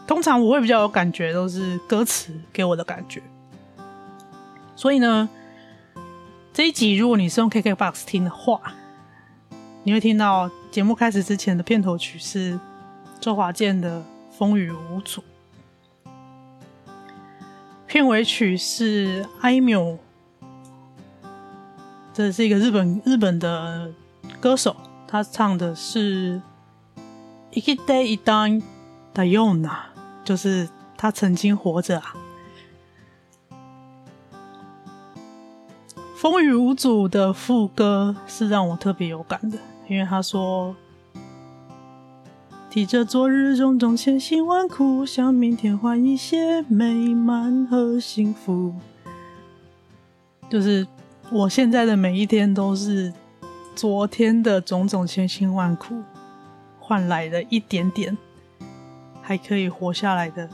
[0.06, 3.22] 通常我会比较有感觉，都是歌词给我的感觉。
[4.76, 5.26] 所以呢，
[6.52, 8.60] 这一集如果你是用 KKBOX 听的话，
[9.84, 12.60] 你会听到节目开始之前的片头曲是
[13.18, 14.00] 周华健的
[14.30, 15.22] 《风雨无阻》。
[17.95, 19.97] 片尾曲是 Aimyon，
[22.13, 23.91] 这是一个日本日本的
[24.39, 24.75] 歌手，
[25.07, 26.41] 他唱的是“
[27.51, 28.61] 生きていたん
[29.13, 29.69] だよ”呢，
[30.23, 32.15] 就是他曾经活着啊。
[36.15, 40.75] 风雨无阻的副歌是让我特别有感的，因为他说。
[42.76, 48.74] 提着昨日种种千辛万苦，向明天换一些美满和幸福。
[50.50, 50.86] 就是
[51.30, 53.10] 我现在的每一天都是
[53.74, 56.02] 昨天的种种千辛万苦
[56.78, 58.14] 换来的一点点
[59.22, 60.46] 还可以活下来的。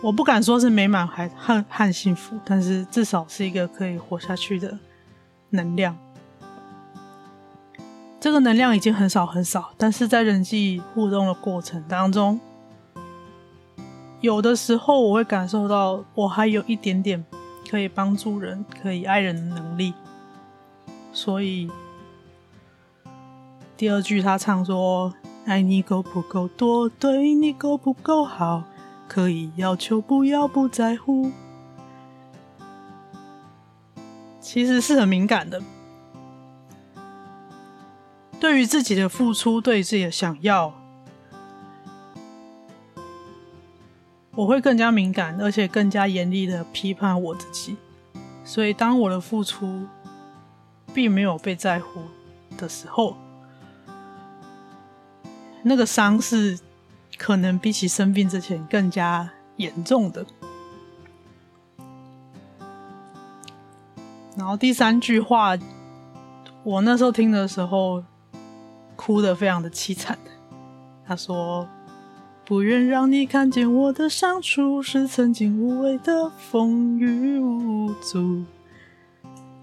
[0.00, 4.78] 我不敢说是美满还和和幸福，但是至少是一个可以活下去的
[5.50, 5.94] 能量。
[8.20, 12.40] 这个能量已经很少很少，但是在人际互动的过程当中，
[14.20, 17.24] 有的时候我会感受到我还有一点点
[17.70, 19.94] 可以帮助人、可以爱人的能力。
[21.12, 21.70] 所以
[23.76, 25.14] 第二句他唱说
[25.46, 28.64] ：“爱你够不够多，对你够不够好，
[29.06, 31.30] 可以要求不要不在乎。”
[34.40, 35.62] 其实是很敏感的。
[38.40, 40.72] 对于自己的付出，对于自己的想要，
[44.36, 47.76] 我会更加敏感，而且更加严厉的批判我自己。
[48.44, 49.86] 所以，当我的付出
[50.94, 52.00] 并没有被在乎
[52.56, 53.16] 的时候，
[55.62, 56.60] 那个伤是
[57.18, 60.24] 可能比起生病之前更加严重的。
[64.36, 65.58] 然后第三句话，
[66.62, 68.04] 我那时候听的时候。
[69.08, 70.18] 哭得非常的凄惨。
[71.06, 71.66] 他说
[72.44, 78.44] ：“不愿让你看见我的伤处是曾经无畏的风雨无阻。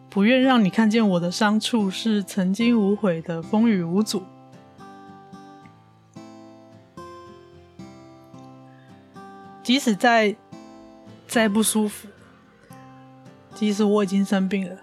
[0.10, 4.24] 不愿让你看见我的伤处是曾经无悔的风雨无阻。
[9.62, 10.36] 即使再
[11.28, 12.08] 再不舒服，
[13.54, 14.76] 即使我已经生病了。”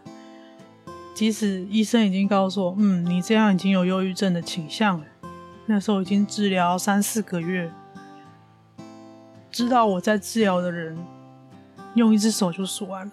[1.23, 5.07] 即使医生已经告诉我，嗯，你这样已经有忧郁症的倾向了。
[5.67, 7.71] 那时候已经治疗三四个月，
[9.49, 10.99] 知道我在治疗的人，
[11.95, 13.13] 用一只手就数完了。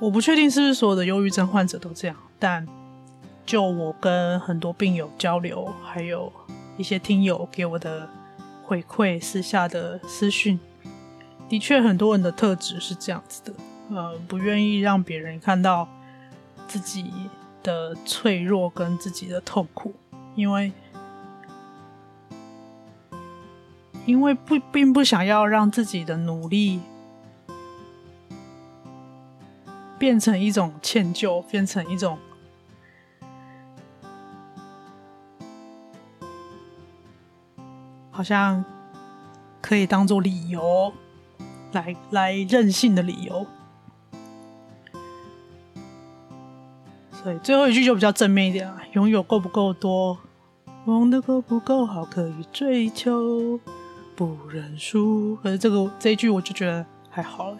[0.00, 2.66] 我不确定是不是所有的忧郁症患者都这样，但
[3.46, 6.32] 就我跟很多病友交流，还有
[6.76, 8.08] 一些听友给我的
[8.64, 10.58] 回馈、私下的私讯，
[11.48, 13.52] 的确很多人的特质是这样子的，
[13.90, 15.88] 呃，不愿意让别人看到
[16.66, 17.12] 自己
[17.62, 19.94] 的脆弱跟自己的痛苦，
[20.34, 20.72] 因为
[24.06, 26.80] 因为不并不想要让自己的努力。
[29.96, 32.18] 变成一种歉疚，变成一种
[38.10, 38.62] 好像
[39.62, 40.92] 可以当做理由
[41.72, 43.46] 来来任性的理由。
[47.24, 50.18] 对最后一句就比较正面一点啊，拥有够不够多，
[50.84, 53.58] 梦的够不够好，可以追求，
[54.14, 55.34] 不认输。
[55.42, 57.56] 可是这个这一句我就觉得还好了。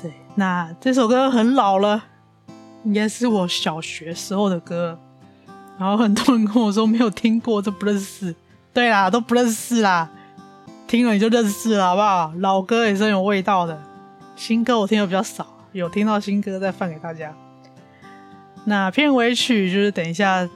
[0.00, 2.04] 对，那这首歌很老了，
[2.84, 4.96] 应该是我小学时候的歌。
[5.76, 8.32] 然后很多人跟我说没有听过，这不认识。
[8.72, 10.08] 对啦，都不认识啦，
[10.86, 12.32] 听了你就认识了，好不好？
[12.38, 13.82] 老歌也是很有味道的，
[14.36, 17.34] 新歌我听的比较少，有听到新歌再放给大家。
[18.65, 20.47] 那片尾曲就是等一下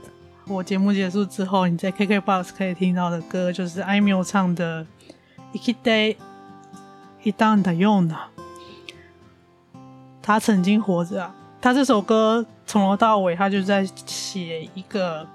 [0.47, 4.84] 我节目结束之后，你在 KKBOX 可以听到的歌，就是艾缪唱的《
[5.53, 6.18] 生きて
[7.24, 8.18] いたんだよ》呢。
[10.22, 11.36] 他曾经活着啊！
[11.61, 15.28] 他这首歌从头到尾，他就在写一个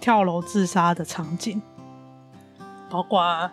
[0.00, 1.60] 跳楼自杀的场景，
[2.90, 3.50] 包括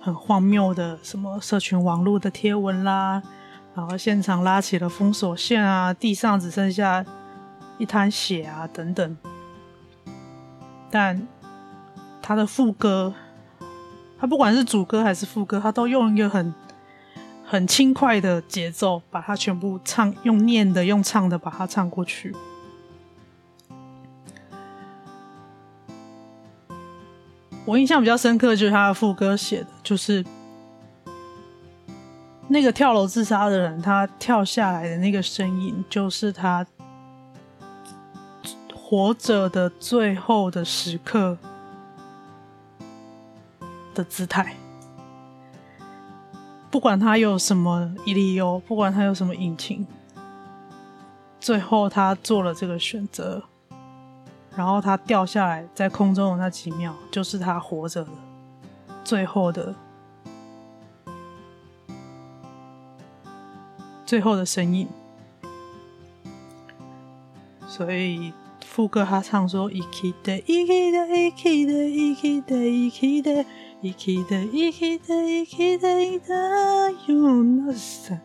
[0.00, 3.22] 很荒谬的什么社群网络的贴文啦，
[3.75, 7.05] 然后现场拉起了封锁线啊，地上只剩下
[7.77, 9.17] 一滩血啊等等。
[10.89, 11.27] 但
[12.21, 13.13] 他的副歌，
[14.19, 16.53] 他不管是主歌还是副歌，他都用一个很。
[17.45, 22.33] 很轻快的节奏，把它全部唱，用念的，用唱的，把它唱过去。
[27.65, 30.25] 我印象比较深刻，就是他的副歌写的，就是
[32.47, 36.65] 那个跳楼自杀的人，他跳下来的那个身影，就是他
[38.73, 41.37] 活着的最后的时刻
[43.95, 44.55] 的姿态。
[46.69, 49.87] 不管他有什么理由，不管他有什么隐情，
[51.39, 53.41] 最后他做了这个选择，
[54.55, 58.09] 然后他掉下来在空中的那几秒，就是他活着的
[59.03, 59.73] 最后的
[64.12, 64.88] 最后的身影。
[67.66, 68.32] 所以
[68.64, 73.46] 副歌他唱说：“生きて生きて生きて生きて生きて。”
[73.80, 78.18] 生きて生きて生きていたよ那是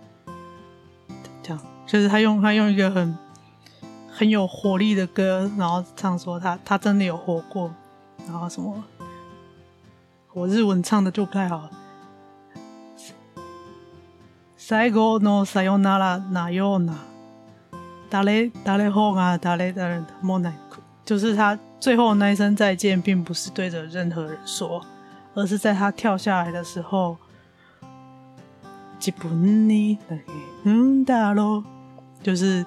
[1.44, 3.16] 这样，就是他用他用一个很
[4.10, 7.72] 很有活力的歌，然后唱说他他真的有活过，
[8.26, 8.84] 然后什么，
[10.34, 11.70] 我日文唱的就不太好。
[14.68, 16.94] 最后のさよならのような，
[18.10, 24.86] 谁谁ほが谁谁もなく，就是他最后那一声再见，并不是对着任何人说。
[25.36, 27.18] 而是在他跳下来的时候，
[32.22, 32.64] 就是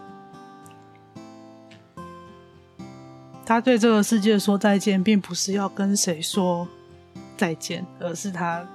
[3.47, 6.67] 他对这个世界说再见，并不是要跟谁说
[7.37, 8.67] 再见，而是他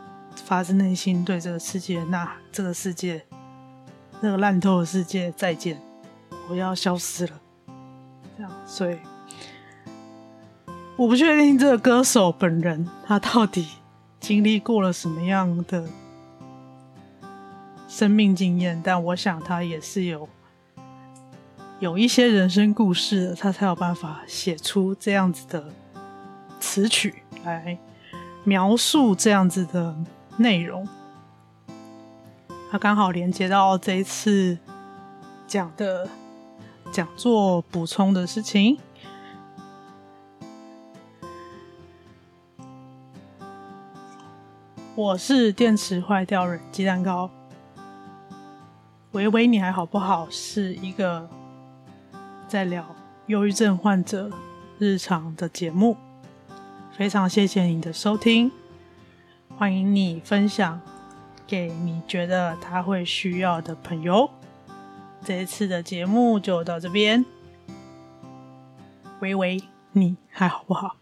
[0.44, 3.24] 发自内心对这个世界呐喊：这个世界，
[4.20, 5.80] 那个烂透的世界再见，
[6.48, 7.40] 我要消失了。
[8.36, 8.98] 这样，所以
[10.96, 13.66] 我不确定这个歌手本人他到底。
[14.18, 15.86] 经历过了什么样的
[17.86, 18.80] 生命经验？
[18.82, 20.28] 但我想他也是有
[21.78, 25.72] 有一些人生故事，他才有办法写出这样子的
[26.58, 27.78] 词曲来
[28.42, 29.94] 描述这样子的
[30.38, 30.86] 内容。
[32.70, 34.58] 它刚好连接到这一次
[35.46, 36.08] 讲的
[36.92, 38.78] 讲座补充的事情。
[44.94, 47.30] 我是电池坏掉人鸡蛋糕，
[49.12, 50.26] 喂喂，你还好不好？
[50.30, 51.28] 是一个
[52.48, 54.30] 在聊忧郁症患者
[54.78, 55.98] 日常的节目，
[56.96, 58.50] 非常谢谢你的收听，
[59.58, 60.78] 欢迎你分享
[61.46, 64.28] 给你觉得他会需要的朋友。
[65.24, 67.24] 这一次的节目就到这边，
[69.20, 70.96] 喂喂，你还好不好？